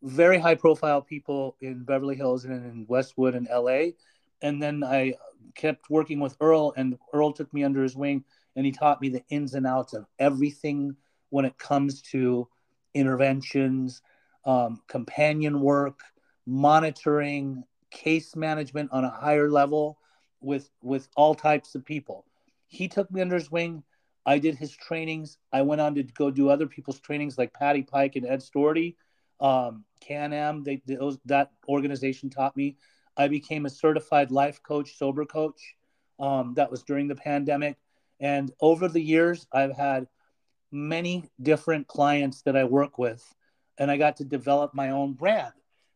[0.03, 3.93] very high profile people in Beverly Hills and in Westwood and LA.
[4.43, 5.15] And then I
[5.55, 8.25] kept working with Earl, and Earl took me under his wing
[8.57, 10.97] and he taught me the ins and outs of everything
[11.31, 12.49] when it comes to
[12.95, 14.03] interventions,
[14.45, 16.01] um, companion work,
[16.47, 19.99] monitoring case management on a higher level
[20.41, 22.25] with with all types of people.
[22.67, 23.83] He took me under his wing.
[24.25, 25.39] I did his trainings.
[25.53, 28.97] I went on to go do other people's trainings like Patty Pike and Ed Storti,
[29.41, 30.65] um, Can-Am.
[30.65, 32.77] They, those, that organization taught me.
[33.17, 35.77] I became a certified life coach, sober coach.
[36.19, 37.77] Um, that was during the pandemic.
[38.21, 40.07] And over the years, I've had
[40.71, 43.23] many different clients that I work with,
[43.79, 45.53] and I got to develop my own brand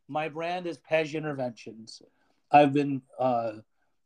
[0.08, 2.02] my brand is Pej Interventions.
[2.50, 3.52] I've been uh,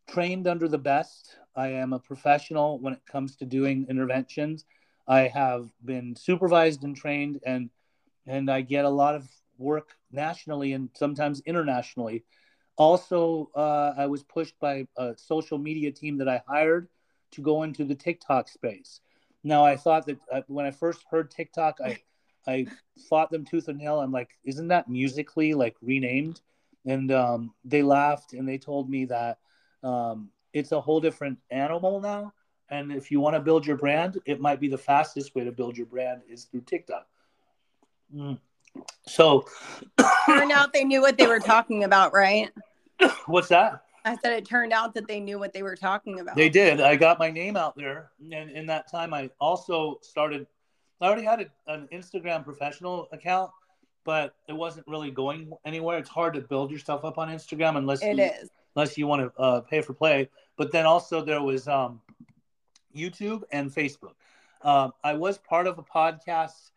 [0.09, 1.37] trained under the best.
[1.55, 4.65] I am a professional when it comes to doing interventions.
[5.07, 7.71] I have been supervised and trained, and
[8.27, 9.29] and I get a lot of
[9.61, 12.25] work nationally and sometimes internationally.
[12.77, 16.89] Also, uh, I was pushed by a social media team that I hired
[17.33, 19.01] to go into the TikTok space.
[19.45, 21.99] Now, I thought that uh, when I first heard TikTok, I
[22.47, 22.67] I
[23.09, 24.01] fought them tooth and nail.
[24.01, 26.41] I'm like, isn't that Musical.ly like renamed?
[26.87, 29.39] And um, they laughed and they told me that
[29.83, 32.33] um, it's a whole different animal now.
[32.71, 35.53] And if you want to build your brand, it might be the fastest way to
[35.53, 37.07] build your brand is through TikTok.
[38.15, 38.39] Mm.
[39.07, 39.47] So,
[40.27, 42.51] turned out they knew what they were talking about, right?
[43.27, 43.83] What's that?
[44.05, 46.37] I said it turned out that they knew what they were talking about.
[46.37, 46.81] They did.
[46.81, 50.47] I got my name out there, and in that time, I also started.
[51.01, 53.51] I already had a, an Instagram professional account,
[54.05, 55.99] but it wasn't really going anywhere.
[55.99, 58.51] It's hard to build yourself up on Instagram unless it you, is.
[58.77, 60.29] unless you want to uh, pay for play.
[60.57, 62.01] But then also there was um,
[62.95, 64.15] YouTube and Facebook.
[64.63, 66.71] Um, I was part of a podcast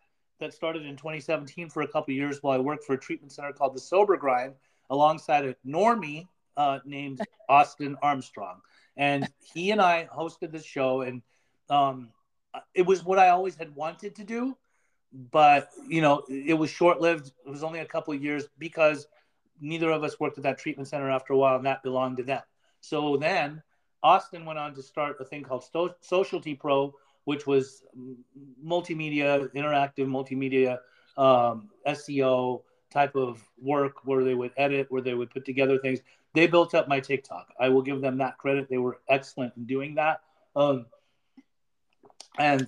[0.43, 3.53] that started in 2017 for a couple years while I worked for a treatment center
[3.53, 4.53] called the Sober Grind
[4.89, 6.27] alongside a normie
[6.57, 8.59] uh, named Austin Armstrong.
[8.97, 11.21] And he and I hosted this show, and
[11.69, 12.09] um,
[12.75, 14.57] it was what I always had wanted to do.
[15.31, 17.31] But, you know, it was short lived.
[17.45, 19.07] It was only a couple of years because
[19.61, 22.23] neither of us worked at that treatment center after a while, and that belonged to
[22.23, 22.41] them.
[22.81, 23.63] So then
[24.03, 25.63] Austin went on to start a thing called
[26.01, 26.93] Socialty Pro,
[27.25, 27.83] which was
[28.63, 30.79] multimedia, interactive multimedia,
[31.17, 35.99] um, SEO type of work where they would edit, where they would put together things.
[36.33, 37.47] They built up my TikTok.
[37.59, 38.67] I will give them that credit.
[38.69, 40.21] They were excellent in doing that.
[40.55, 40.85] Um,
[42.37, 42.67] and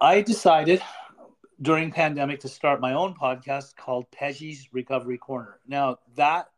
[0.00, 0.82] I decided
[1.62, 5.58] during pandemic to start my own podcast called Pej's Recovery Corner.
[5.66, 6.50] Now that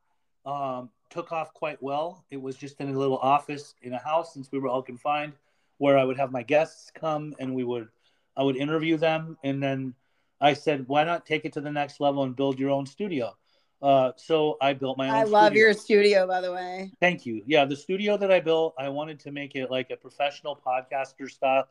[0.47, 2.25] um, took off quite well.
[2.31, 5.35] It was just in a little office in a house since we were all confined
[5.83, 7.89] where I would have my guests come and we would
[8.37, 9.95] I would interview them and then
[10.41, 13.37] I said, why not take it to the next level and build your own studio?
[13.83, 15.15] Uh, so I built my own.
[15.17, 15.65] I love studio.
[15.65, 16.93] your studio, by the way.
[17.01, 17.43] Thank you.
[17.47, 21.29] Yeah, the studio that I built, I wanted to make it like a professional podcaster
[21.29, 21.67] style.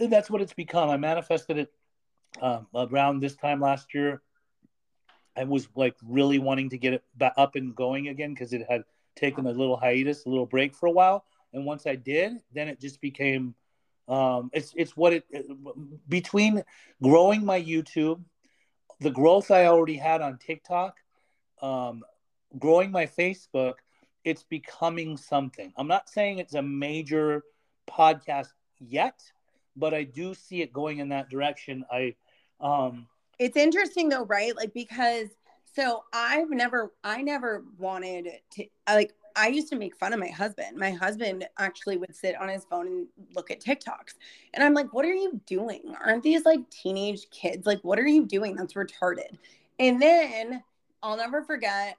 [0.00, 0.90] And that's what it's become.
[0.90, 1.72] I manifested it
[2.40, 4.20] um, around this time last year.
[5.36, 8.66] I was like really wanting to get it back up and going again because it
[8.68, 8.82] had
[9.14, 12.68] taken a little hiatus, a little break for a while and once I did, then
[12.68, 13.54] it just became
[14.08, 15.24] um, it's it's what it,
[16.08, 16.62] between
[17.02, 18.22] growing my YouTube,
[19.00, 20.96] the growth I already had on TikTok,
[21.60, 22.02] um,
[22.58, 23.74] growing my Facebook,
[24.24, 25.72] it's becoming something.
[25.76, 27.42] I'm not saying it's a major
[27.88, 28.48] podcast
[28.80, 29.20] yet,
[29.76, 31.84] but I do see it going in that direction.
[31.90, 32.14] I
[32.60, 33.06] um
[33.38, 34.54] it's interesting though, right?
[34.56, 35.28] Like because
[35.74, 40.28] so I've never I never wanted to like I used to make fun of my
[40.28, 40.76] husband.
[40.76, 44.14] My husband actually would sit on his phone and look at TikToks.
[44.54, 45.94] And I'm like, what are you doing?
[46.04, 47.66] Aren't these like teenage kids?
[47.66, 48.56] Like, what are you doing?
[48.56, 49.38] That's retarded.
[49.78, 50.62] And then
[51.02, 51.96] I'll never forget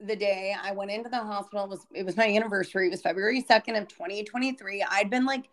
[0.00, 1.64] the day I went into the hospital.
[1.64, 2.88] It was it was my anniversary.
[2.88, 4.84] It was February 2nd of 2023.
[4.90, 5.48] I'd been like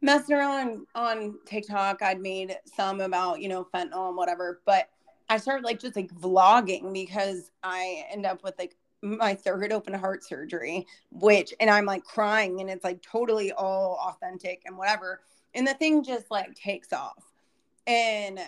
[0.00, 2.02] messing around on, on TikTok.
[2.02, 4.88] I'd made some about, you know, fentanyl and whatever, but
[5.28, 9.94] I started like just like vlogging because I end up with like my third open
[9.94, 15.20] heart surgery, which, and I'm like crying and it's like totally all authentic and whatever.
[15.54, 17.24] And the thing just like takes off.
[17.86, 18.40] And,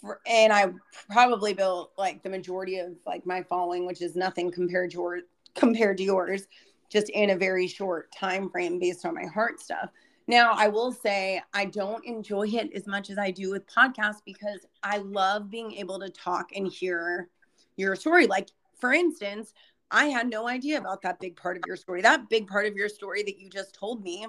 [0.00, 0.66] for, and I
[1.10, 5.20] probably built like the majority of like my following, which is nothing compared to your,
[5.54, 6.46] compared to yours,
[6.88, 9.90] just in a very short time frame based on my heart stuff.
[10.28, 14.22] Now, I will say I don't enjoy it as much as I do with podcasts
[14.24, 17.28] because I love being able to talk and hear
[17.76, 18.26] your story.
[18.26, 19.54] Like, for instance,
[19.90, 22.02] I had no idea about that big part of your story.
[22.02, 24.26] That big part of your story that you just told me,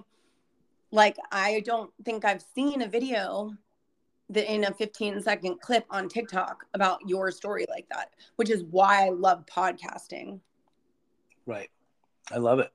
[0.92, 3.54] like, I don't think I've seen a video
[4.30, 8.64] that in a 15 second clip on TikTok about your story like that, which is
[8.66, 10.40] why I love podcasting.
[11.46, 11.70] Right.
[12.32, 12.72] I love it.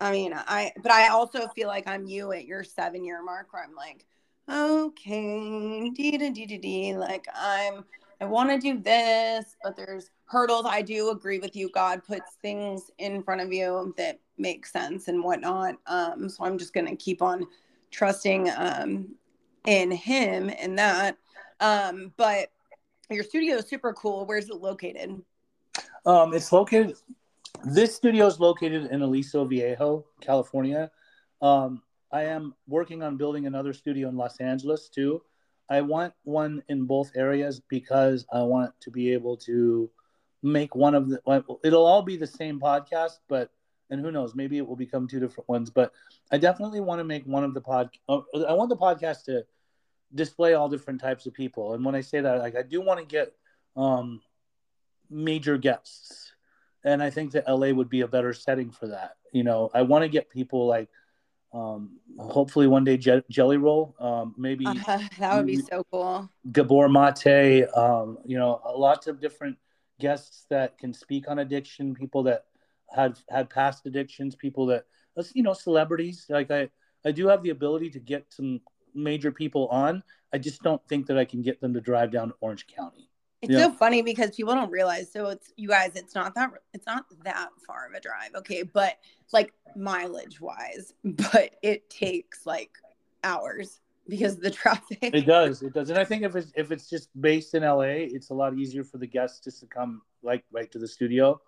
[0.00, 3.52] I mean, I, but I also feel like I'm you at your seven year mark
[3.52, 4.04] where I'm like,
[4.48, 7.84] okay, dee dee dee dee, like I'm,
[8.20, 10.64] I want to do this, but there's hurdles.
[10.64, 11.68] I do agree with you.
[11.70, 15.74] God puts things in front of you that make sense and whatnot.
[15.86, 17.46] Um, so I'm just going to keep on
[17.90, 19.08] trusting um,
[19.66, 21.16] in Him and that.
[21.58, 22.50] Um, but
[23.10, 24.24] your studio is super cool.
[24.24, 25.20] Where's it located?
[26.06, 26.94] Um, it's located.
[27.64, 30.92] This studio is located in Aliso Viejo, California.
[31.42, 35.22] Um, I am working on building another studio in Los Angeles too.
[35.68, 39.90] I want one in both areas because I want to be able to
[40.42, 41.20] make one of the.
[41.64, 43.50] It'll all be the same podcast, but
[43.90, 45.70] and who knows, maybe it will become two different ones.
[45.70, 45.92] But
[46.30, 47.90] I definitely want to make one of the pod.
[48.08, 49.44] Uh, I want the podcast to
[50.14, 51.74] display all different types of people.
[51.74, 53.32] And when I say that, like I do want to get
[53.76, 54.20] um,
[55.10, 56.32] major guests,
[56.84, 59.16] and I think that LA would be a better setting for that.
[59.32, 60.88] You know, I want to get people like
[61.52, 64.74] um, hopefully one day Je- Jelly Roll, um, maybe uh,
[65.18, 66.30] that would be so cool.
[66.52, 69.58] Gabor Mate, um, you know, lots of different
[70.00, 72.46] guests that can speak on addiction, people that
[72.90, 74.84] had had past addictions, people that
[75.16, 76.26] uh, you know, celebrities.
[76.28, 76.68] Like I,
[77.04, 78.60] I do have the ability to get some
[78.94, 80.02] major people on.
[80.32, 83.08] I just don't think that I can get them to drive down to Orange County.
[83.42, 83.64] It's yeah.
[83.64, 85.10] so funny because people don't realize.
[85.10, 85.92] So it's you guys.
[85.94, 86.50] It's not that.
[86.74, 88.34] It's not that far of a drive.
[88.36, 88.98] Okay, but
[89.32, 92.70] like mileage wise, but it takes like
[93.24, 94.98] hours because of the traffic.
[95.02, 95.62] It does.
[95.62, 95.90] It does.
[95.90, 98.84] And I think if it's if it's just based in LA, it's a lot easier
[98.84, 101.40] for the guests just to come like right to the studio,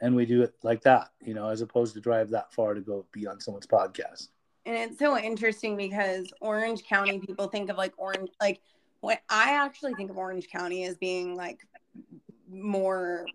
[0.00, 1.10] and we do it like that.
[1.24, 4.28] You know, as opposed to drive that far to go be on someone's podcast.
[4.64, 8.60] And it's so interesting because Orange County people think of like orange like
[9.00, 11.60] what I actually think of Orange County as being like
[12.50, 13.26] more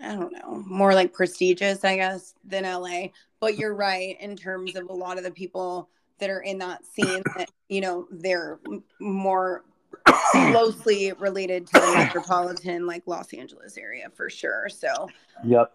[0.00, 3.08] I don't know, more like prestigious, I guess, than LA.
[3.40, 6.84] But you're right in terms of a lot of the people that are in that
[6.84, 8.58] scene that, you know, they're
[9.00, 9.64] more
[10.32, 14.68] closely related to the metropolitan, like Los Angeles area for sure.
[14.68, 15.08] So,
[15.44, 15.72] yep.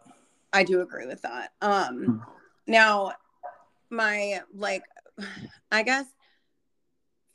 [0.51, 1.51] I do agree with that.
[1.61, 2.25] Um,
[2.67, 3.13] now,
[3.89, 4.83] my, like,
[5.71, 6.05] I guess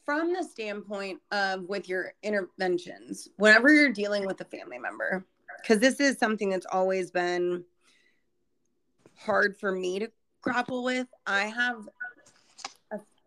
[0.05, 5.24] from the standpoint of with your interventions, whenever you're dealing with a family member,
[5.62, 7.64] because this is something that's always been
[9.16, 10.11] hard for me to
[10.42, 11.07] grapple with.
[11.26, 11.88] I have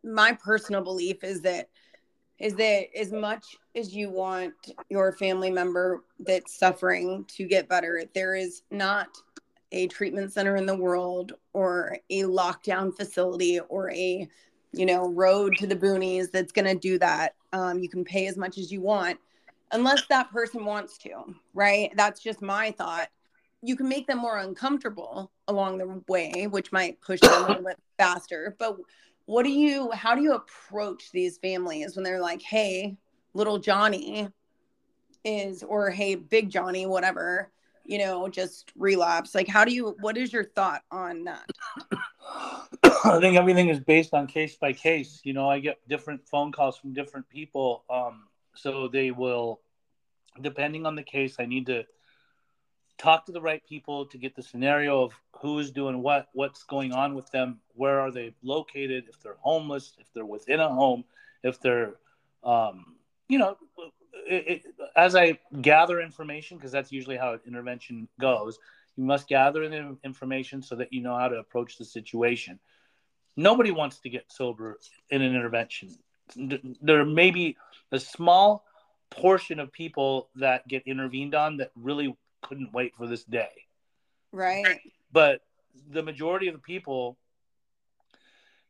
[0.04, 1.70] my personal belief is that
[2.40, 4.54] is that as much as you want
[4.90, 9.18] your family member that's suffering to get better, there is not
[9.72, 14.30] a treatment center in the world or a lockdown facility or a
[14.74, 17.36] you know, road to the boonies that's going to do that.
[17.54, 19.20] Um, you can pay as much as you want,
[19.72, 21.92] unless that person wants to, right?
[21.96, 23.10] That's just my thought.
[23.64, 27.64] You can make them more uncomfortable along the way, which might push them a little
[27.64, 28.56] bit faster.
[28.60, 28.78] But
[29.28, 32.98] what do you, how do you approach these families when they're like, hey,
[33.34, 34.30] little Johnny
[35.26, 37.52] is, or hey, big Johnny, whatever,
[37.86, 39.36] you know, just relapse?
[39.36, 41.46] Like, how do you, what is your thought on that?
[43.04, 45.20] I think everything is based on case by case.
[45.26, 47.84] You know, I get different phone calls from different people.
[47.90, 48.24] Um,
[48.56, 49.60] so they will,
[50.42, 51.84] depending on the case, I need to
[52.98, 56.64] talk to the right people to get the scenario of who is doing what, what's
[56.64, 60.68] going on with them, where are they located, if they're homeless, if they're within a
[60.68, 61.04] home,
[61.44, 61.96] if they're,
[62.44, 62.96] um,
[63.30, 63.58] you know,
[64.28, 64.64] it, it,
[64.96, 68.58] as I gather information, because that's usually how intervention goes,
[68.96, 72.60] you must gather the information so that you know how to approach the situation.
[73.36, 74.80] Nobody wants to get sober
[75.12, 75.96] in an intervention.
[76.82, 77.58] There may be
[77.92, 78.66] a small
[79.12, 83.50] portion of people that get intervened on that really couldn't wait for this day.
[84.32, 84.80] Right.
[85.12, 85.42] But
[85.90, 87.18] the majority of the people,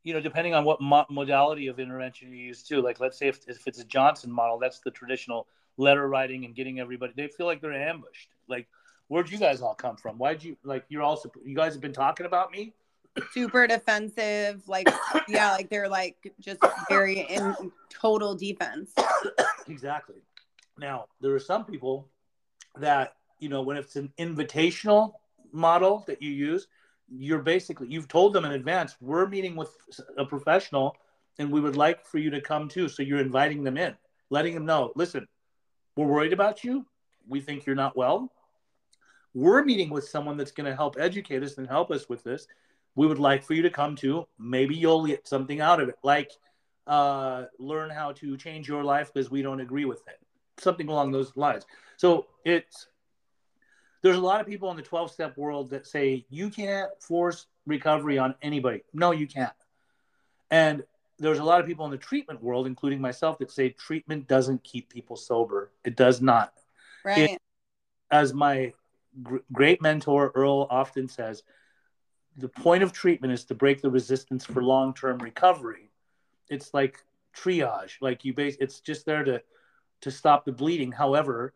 [0.04, 3.28] you know, depending on what mo- modality of intervention you use too, like let's say
[3.28, 5.48] if, if it's a Johnson model, that's the traditional
[5.78, 8.30] letter writing and getting everybody, they feel like they're ambushed.
[8.48, 8.68] Like,
[9.08, 10.18] where'd you guys all come from?
[10.18, 12.74] Why'd you, like, you're also, you guys have been talking about me?
[13.32, 14.88] super defensive like
[15.28, 16.60] yeah like they're like just
[16.90, 18.94] very in total defense
[19.68, 20.18] exactly
[20.78, 22.08] now there are some people
[22.78, 25.14] that you know when it's an invitational
[25.52, 26.68] model that you use
[27.10, 29.76] you're basically you've told them in advance we're meeting with
[30.18, 30.96] a professional
[31.40, 32.90] and we would like for you to come too.
[32.90, 33.96] So you're inviting them in
[34.30, 35.28] letting them know listen
[35.98, 36.86] we're worried about you.
[37.28, 38.32] We think you're not well.
[39.34, 42.48] We're meeting with someone that's going to help educate us and help us with this.
[42.96, 44.28] We would like for you to come to.
[44.38, 46.32] Maybe you'll get something out of it, like
[46.86, 50.20] uh, learn how to change your life because we don't agree with it,
[50.58, 51.66] something along those lines.
[51.98, 52.88] So it's
[54.02, 57.48] there's a lot of people in the 12 step world that say you can't force
[57.66, 58.84] recovery on anybody.
[58.94, 59.52] No, you can't.
[60.52, 60.84] And
[61.20, 64.64] there's a lot of people in the treatment world, including myself, that say treatment doesn't
[64.64, 65.72] keep people sober.
[65.84, 66.54] It does not.
[67.04, 67.32] Right.
[67.32, 67.42] It,
[68.12, 68.74] as my
[69.24, 71.44] gr- great mentor Earl often says,
[72.38, 75.90] the point of treatment is to break the resistance for long-term recovery
[76.50, 77.04] it's like
[77.36, 79.42] triage like you base it's just there to
[80.02, 81.54] to stop the bleeding however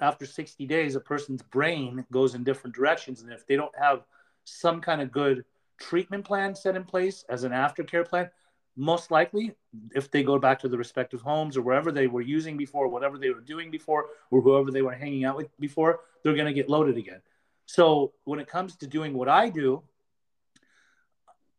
[0.00, 4.04] after 60 days a person's brain goes in different directions and if they don't have
[4.44, 5.44] some kind of good
[5.78, 8.30] treatment plan set in place as an aftercare plan
[8.76, 9.54] most likely
[9.94, 13.18] if they go back to the respective homes or wherever they were using before whatever
[13.18, 16.52] they were doing before or whoever they were hanging out with before they're going to
[16.52, 17.20] get loaded again.
[17.66, 19.82] So when it comes to doing what I do,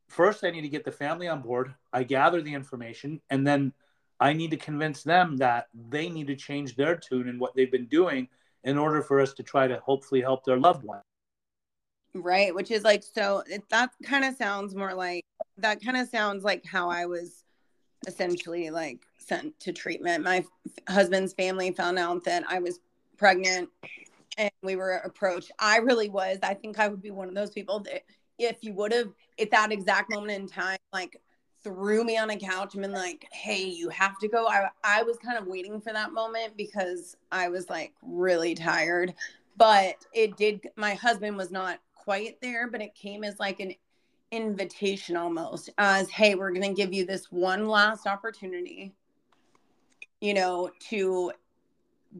[0.09, 1.73] first I need to get the family on board.
[1.93, 3.73] I gather the information, and then
[4.19, 7.71] I need to convince them that they need to change their tune and what they've
[7.71, 8.27] been doing
[8.63, 11.01] in order for us to try to hopefully help their loved one.
[12.13, 15.25] Right, which is like so it, that kind of sounds more like
[15.57, 17.43] that kind of sounds like how I was
[18.07, 20.23] essentially like sent to treatment.
[20.23, 20.45] My f-
[20.87, 22.79] husband's family found out that I was
[23.17, 23.69] pregnant
[24.37, 25.51] and we were approached.
[25.59, 26.37] I really was.
[26.41, 28.03] I think I would be one of those people that
[28.37, 29.09] if you would have
[29.39, 31.21] at that exact moment in time like
[31.65, 35.01] threw me on a couch and been like, "Hey, you have to go." I I
[35.01, 39.15] was kind of waiting for that moment because I was like really tired.
[39.57, 43.73] But it did my husband was not quite there, but it came as like an
[44.31, 48.93] invitation almost as, "Hey, we're going to give you this one last opportunity."
[50.21, 51.31] You know, to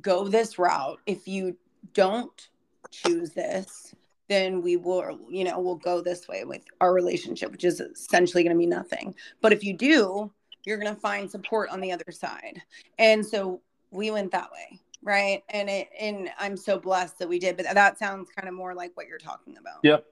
[0.02, 1.00] go this route.
[1.06, 1.56] If you
[1.93, 2.50] don't
[2.89, 3.93] choose this,
[4.28, 8.43] then we will, you know, we'll go this way with our relationship, which is essentially
[8.43, 9.13] going to be nothing.
[9.41, 10.32] But if you do,
[10.65, 12.61] you're going to find support on the other side.
[12.97, 13.61] And so
[13.91, 14.80] we went that way.
[15.03, 15.43] Right.
[15.49, 18.73] And it, and I'm so blessed that we did, but that sounds kind of more
[18.73, 19.82] like what you're talking about.
[19.84, 20.03] Yep.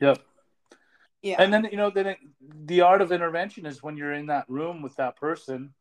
[0.00, 0.18] Yep.
[1.22, 1.42] Yeah.
[1.42, 2.18] And then, you know, then it,
[2.66, 5.74] the art of intervention is when you're in that room with that person,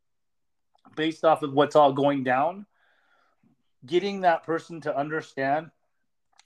[0.96, 2.66] based off of what's all going down,
[3.86, 5.70] getting that person to understand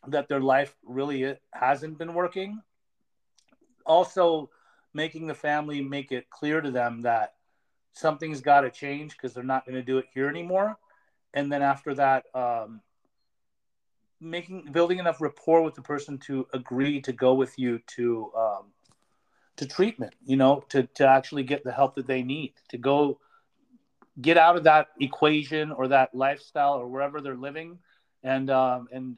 [0.08, 2.62] that their life really hasn't been working.
[3.86, 4.50] Also,
[4.94, 7.34] making the family make it clear to them that
[7.94, 10.78] something's got to change because they're not going to do it here anymore.
[11.34, 12.82] And then after that, um,
[14.20, 18.66] making building enough rapport with the person to agree to go with you to um,
[19.58, 20.16] to treatment.
[20.26, 23.20] You know, to to actually get the help that they need to go
[24.20, 27.80] get out of that equation or that lifestyle or wherever they're living,
[28.24, 29.18] and um, and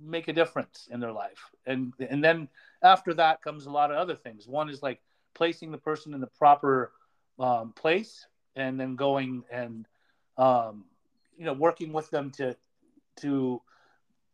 [0.00, 1.50] make a difference in their life.
[1.66, 2.48] And and then
[2.82, 4.46] after that comes a lot of other things.
[4.46, 5.00] One is like
[5.34, 6.92] placing the person in the proper
[7.38, 9.86] um, place, and then going and
[10.36, 10.84] um,
[11.36, 12.56] you know working with them to
[13.16, 13.60] to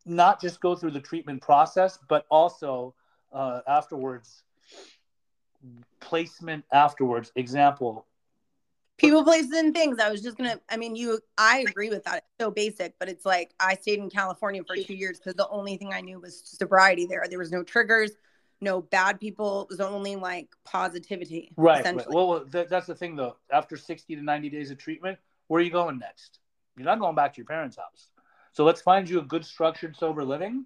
[0.07, 2.95] not just go through the treatment process, but also
[3.33, 4.45] uh, afterwards
[6.01, 7.33] placement afterwards.
[7.37, 8.07] Example,
[8.97, 9.99] people places and things.
[9.99, 12.17] I was just gonna i mean you i agree with that.
[12.17, 15.49] It's so basic but it's like i stayed in california for two years because the
[15.49, 17.25] only thing i knew was sobriety there.
[17.29, 18.13] There was no triggers
[18.61, 19.63] no bad people.
[19.63, 22.07] It was only like positivity right, right.
[22.09, 23.37] well th- that's the thing though.
[23.53, 25.19] After 60 to 90 days of treatment
[25.49, 26.41] where are you going next?
[26.77, 28.11] You're not going back to your parents house.
[28.53, 30.65] So let's find you a good structured sober living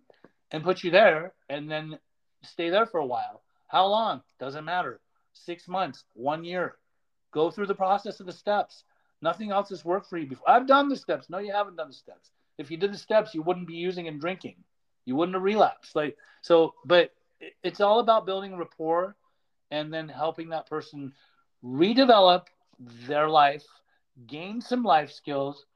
[0.50, 1.98] and put you there and then
[2.42, 3.42] stay there for a while.
[3.66, 4.22] How long?
[4.38, 5.00] Doesn't matter.
[5.32, 6.76] Six months one year
[7.32, 8.84] Go through the process of the steps.
[9.20, 10.48] Nothing else has worked for you before.
[10.48, 11.28] I've done the steps.
[11.28, 12.30] No, you haven't done the steps.
[12.56, 14.56] If you did the steps, you wouldn't be using and drinking.
[15.04, 15.94] You wouldn't have relapsed.
[15.96, 17.12] Like so, but
[17.62, 19.16] it's all about building rapport
[19.70, 21.12] and then helping that person
[21.64, 22.46] redevelop
[23.06, 23.64] their life,
[24.26, 25.66] gain some life skills,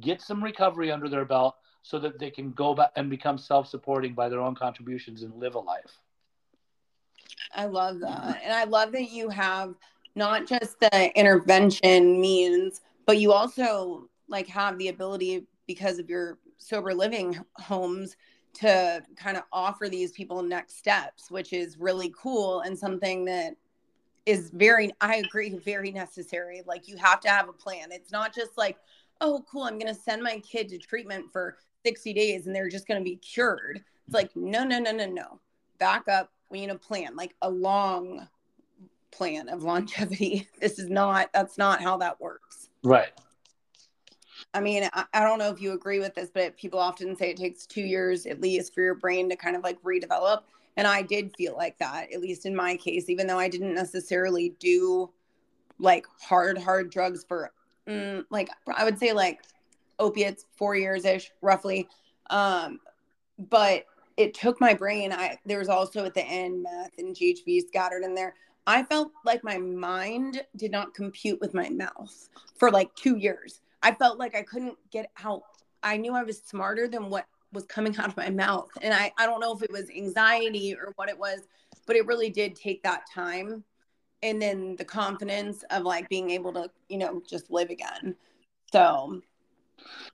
[0.00, 4.14] get some recovery under their belt so that they can go back and become self-supporting
[4.14, 5.98] by their own contributions and live a life.
[7.54, 8.40] I love that.
[8.44, 9.74] And I love that you have
[10.14, 16.38] not just the intervention means, but you also like have the ability because of your
[16.58, 18.16] sober living homes
[18.52, 23.54] to kind of offer these people next steps, which is really cool and something that
[24.26, 26.62] is very, I agree, very necessary.
[26.66, 27.92] Like you have to have a plan.
[27.92, 28.76] It's not just like,
[29.20, 32.68] oh, cool, I'm going to send my kid to treatment for 60 days and they're
[32.68, 33.82] just going to be cured.
[34.06, 35.40] It's like, no, no, no, no, no.
[35.78, 36.30] Back up.
[36.50, 38.26] We need a plan, like a long
[39.10, 40.48] plan of longevity.
[40.60, 42.68] This is not, that's not how that works.
[42.82, 43.10] Right.
[44.52, 47.30] I mean, I, I, don't know if you agree with this, but people often say
[47.30, 50.42] it takes two years at least for your brain to kind of like redevelop.
[50.76, 53.74] And I did feel like that, at least in my case, even though I didn't
[53.74, 55.10] necessarily do
[55.78, 57.52] like hard, hard drugs for
[57.88, 59.40] mm, like, I would say like
[59.98, 61.88] opiates, four years ish, roughly.
[62.30, 62.80] Um,
[63.38, 63.84] but
[64.16, 65.12] it took my brain.
[65.12, 68.34] I, there was also at the end meth and GHB scattered in there.
[68.70, 73.62] I felt like my mind did not compute with my mouth for like two years.
[73.82, 75.42] I felt like I couldn't get out.
[75.82, 78.70] I knew I was smarter than what was coming out of my mouth.
[78.80, 81.40] And I, I don't know if it was anxiety or what it was,
[81.84, 83.64] but it really did take that time.
[84.22, 88.14] And then the confidence of like being able to, you know, just live again.
[88.72, 89.20] So,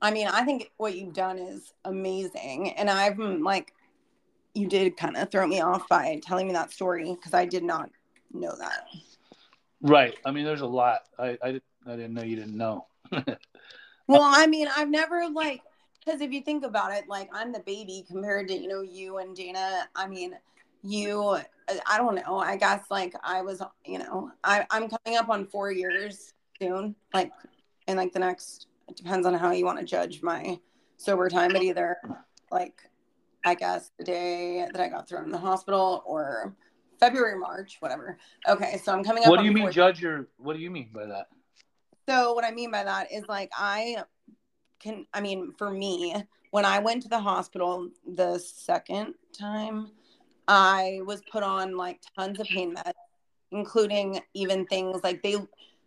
[0.00, 2.70] I mean, I think what you've done is amazing.
[2.78, 3.74] And I'm like,
[4.54, 7.62] you did kind of throw me off by telling me that story because I did
[7.62, 7.90] not
[8.40, 8.86] know that.
[9.80, 10.14] Right.
[10.24, 11.02] I mean, there's a lot.
[11.18, 12.86] I I, I didn't know you didn't know.
[14.06, 15.62] well, I mean, I've never like
[16.04, 19.18] because if you think about it, like I'm the baby compared to you know you
[19.18, 19.88] and Dana.
[19.94, 20.34] I mean,
[20.82, 21.38] you.
[21.84, 22.38] I don't know.
[22.38, 26.94] I guess like I was, you know, I I'm coming up on four years soon,
[27.12, 27.32] like
[27.86, 28.68] in like the next.
[28.88, 30.60] It depends on how you want to judge my
[30.96, 31.96] sober time, but either
[32.52, 32.80] like
[33.44, 36.54] I guess the day that I got thrown in the hospital or
[36.98, 38.18] February, March, whatever.
[38.48, 39.30] Okay, so I'm coming up.
[39.30, 40.28] What do you mean, judge your?
[40.38, 41.28] What do you mean by that?
[42.08, 44.04] So what I mean by that is like I
[44.80, 45.06] can.
[45.12, 46.14] I mean, for me,
[46.50, 49.90] when I went to the hospital the second time,
[50.48, 52.92] I was put on like tons of pain meds,
[53.50, 55.36] including even things like they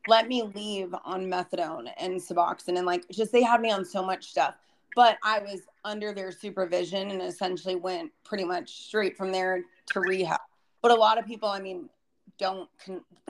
[0.08, 4.04] let me leave on methadone and Suboxone, and like just they had me on so
[4.04, 4.56] much stuff.
[4.96, 10.00] But I was under their supervision and essentially went pretty much straight from there to
[10.02, 10.40] rehab.
[10.82, 11.90] But a lot of people, I mean,
[12.38, 12.70] don't,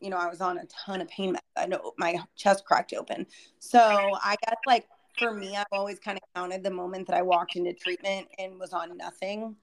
[0.02, 1.40] you know, I was on a ton of pain meds.
[1.58, 3.26] I know my chest cracked open.
[3.60, 4.88] So I guess like
[5.18, 8.60] for me, I've always kind of counted the moment that I walked into treatment and
[8.60, 9.56] was on nothing.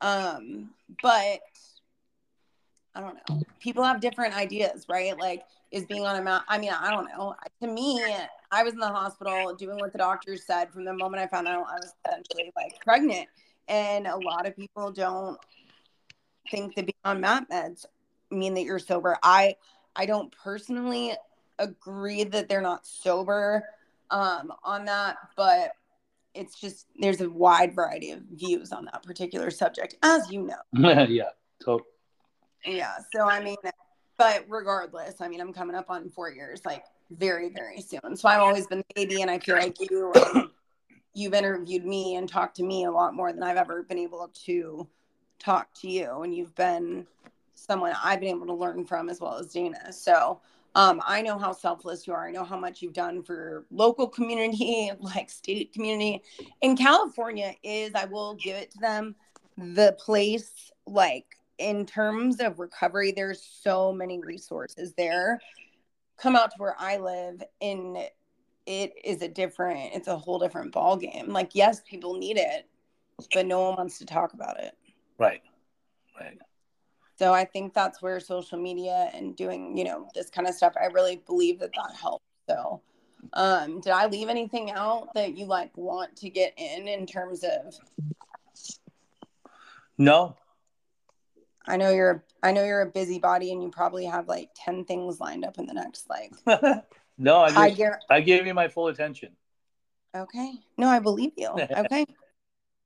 [0.00, 0.70] Um,
[1.02, 1.40] but
[2.94, 3.42] I don't know.
[3.58, 5.18] People have different ideas, right?
[5.18, 6.44] Like, is being on a mount?
[6.46, 7.34] I mean, I don't know.
[7.62, 8.00] To me,
[8.52, 11.48] I was in the hospital doing what the doctors said from the moment I found
[11.48, 13.28] out I was essentially like pregnant.
[13.66, 15.38] And a lot of people don't
[16.50, 17.86] think that being on MAT meds
[18.30, 19.16] mean that you're sober.
[19.22, 19.56] I
[19.96, 21.12] I don't personally
[21.58, 23.64] agree that they're not sober
[24.10, 25.72] um, on that, but
[26.34, 31.04] it's just there's a wide variety of views on that particular subject, as you know.
[31.08, 31.30] yeah,
[31.64, 31.88] totally.
[32.64, 32.94] Yeah.
[33.14, 33.56] So I mean,
[34.18, 38.16] but regardless, I mean, I'm coming up on four years, like very, very soon.
[38.16, 40.12] So I've always been the baby, and I feel like you,
[41.14, 44.30] you've interviewed me and talked to me a lot more than I've ever been able
[44.46, 44.88] to
[45.44, 47.06] talk to you, and you've been
[47.54, 49.92] someone I've been able to learn from as well as Dana.
[49.92, 50.40] So
[50.74, 52.26] um, I know how selfless you are.
[52.26, 56.22] I know how much you've done for local community, like state community.
[56.62, 59.14] In California is, I will give it to them,
[59.56, 61.26] the place like
[61.58, 65.40] in terms of recovery, there's so many resources there.
[66.16, 67.96] Come out to where I live and
[68.66, 71.28] it is a different, it's a whole different ball game.
[71.28, 72.68] Like, yes, people need it,
[73.32, 74.72] but no one wants to talk about it.
[75.18, 75.42] Right.
[76.18, 76.38] Right.
[77.16, 80.74] So I think that's where social media and doing, you know, this kind of stuff,
[80.80, 82.24] I really believe that that helps.
[82.48, 82.82] So,
[83.32, 87.44] um, did I leave anything out that you like want to get in in terms
[87.44, 87.74] of?
[89.96, 90.36] No,
[91.66, 95.20] I know you're I know you're a busybody and you probably have like 10 things
[95.20, 96.32] lined up in the next like
[97.16, 99.30] No, I, just, I, gar- I gave you my full attention.
[100.16, 100.54] Okay.
[100.76, 101.48] No, I believe you.
[101.76, 102.04] Okay.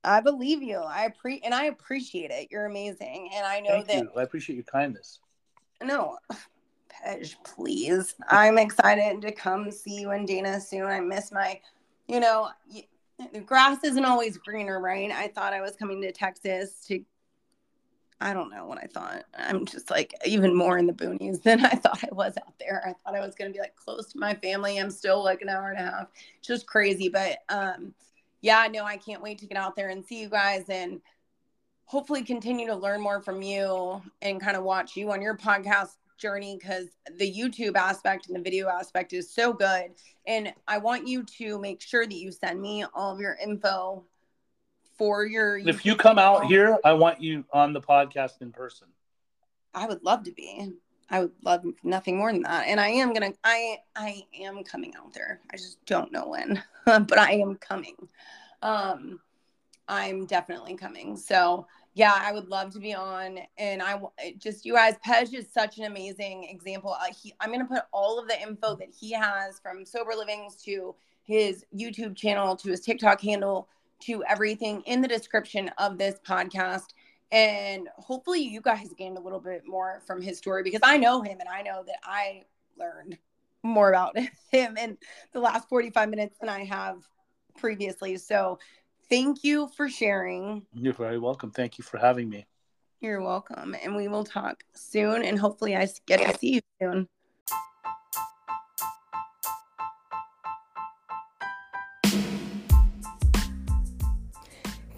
[0.03, 0.77] I believe you.
[0.77, 2.47] I appreciate and I appreciate it.
[2.51, 3.31] You're amazing.
[3.33, 4.11] And I know Thank that you.
[4.15, 5.19] I appreciate your kindness.
[5.83, 6.17] No.
[7.05, 8.15] Pej, please.
[8.29, 10.85] I'm excited to come see you and Dana soon.
[10.85, 11.59] I miss my,
[12.07, 12.49] you know,
[13.33, 15.11] the grass isn't always greener, right?
[15.11, 17.03] I thought I was coming to Texas to
[18.21, 19.23] I don't know what I thought.
[19.37, 22.83] I'm just like even more in the boonies than I thought I was out there.
[22.85, 24.77] I thought I was going to be like close to my family.
[24.77, 26.07] I'm still like an hour and a half.
[26.39, 27.07] It's just crazy.
[27.07, 27.93] But um,
[28.41, 31.01] yeah, no, I can't wait to get out there and see you guys and
[31.85, 35.95] hopefully continue to learn more from you and kind of watch you on your podcast
[36.17, 36.87] journey because
[37.17, 39.91] the YouTube aspect and the video aspect is so good.
[40.27, 44.03] And I want you to make sure that you send me all of your info
[44.97, 45.57] for your.
[45.57, 48.89] If you come out here, I want you on the podcast in person.
[49.73, 50.73] I would love to be.
[51.11, 52.67] I would love nothing more than that.
[52.67, 53.33] And I am gonna.
[53.43, 55.39] I I am coming out there.
[55.51, 57.95] I just don't know when, but I am coming.
[58.61, 59.19] Um,
[59.87, 61.17] I'm definitely coming.
[61.17, 63.39] So yeah, I would love to be on.
[63.57, 63.99] And I
[64.37, 66.95] just you guys, Pej is such an amazing example.
[66.99, 70.55] Uh, he, I'm gonna put all of the info that he has from sober livings
[70.63, 73.67] to his YouTube channel to his TikTok handle
[74.01, 76.93] to everything in the description of this podcast.
[77.31, 81.21] And hopefully, you guys gained a little bit more from his story because I know
[81.21, 82.43] him and I know that I
[82.77, 83.17] learned
[83.63, 84.17] more about
[84.51, 84.97] him in
[85.33, 87.07] the last 45 minutes than I have
[87.57, 88.17] previously.
[88.17, 88.57] So,
[89.09, 90.65] thank you for sharing.
[90.73, 91.51] You're very welcome.
[91.51, 92.47] Thank you for having me.
[92.99, 93.75] You're welcome.
[93.81, 95.23] And we will talk soon.
[95.23, 97.07] And hopefully, I get to see you soon.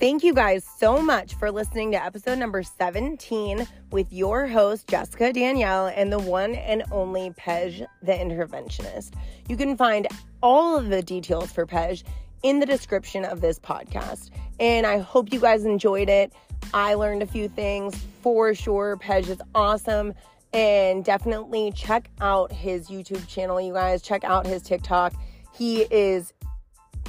[0.01, 5.31] Thank you guys so much for listening to episode number 17 with your host, Jessica
[5.31, 9.13] Danielle, and the one and only Pej, the interventionist.
[9.47, 10.07] You can find
[10.41, 12.01] all of the details for Pej
[12.41, 14.31] in the description of this podcast.
[14.59, 16.33] And I hope you guys enjoyed it.
[16.73, 18.97] I learned a few things for sure.
[18.97, 20.15] Pej is awesome.
[20.51, 24.01] And definitely check out his YouTube channel, you guys.
[24.01, 25.13] Check out his TikTok.
[25.53, 26.33] He is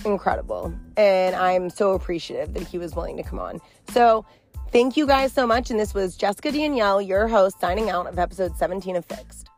[0.05, 0.75] incredible.
[0.97, 3.61] And I'm so appreciative that he was willing to come on.
[3.91, 4.25] So,
[4.71, 5.71] thank you guys so much.
[5.71, 9.52] And this was Jessica Danielle, your host, signing out of episode 17 of Fixed.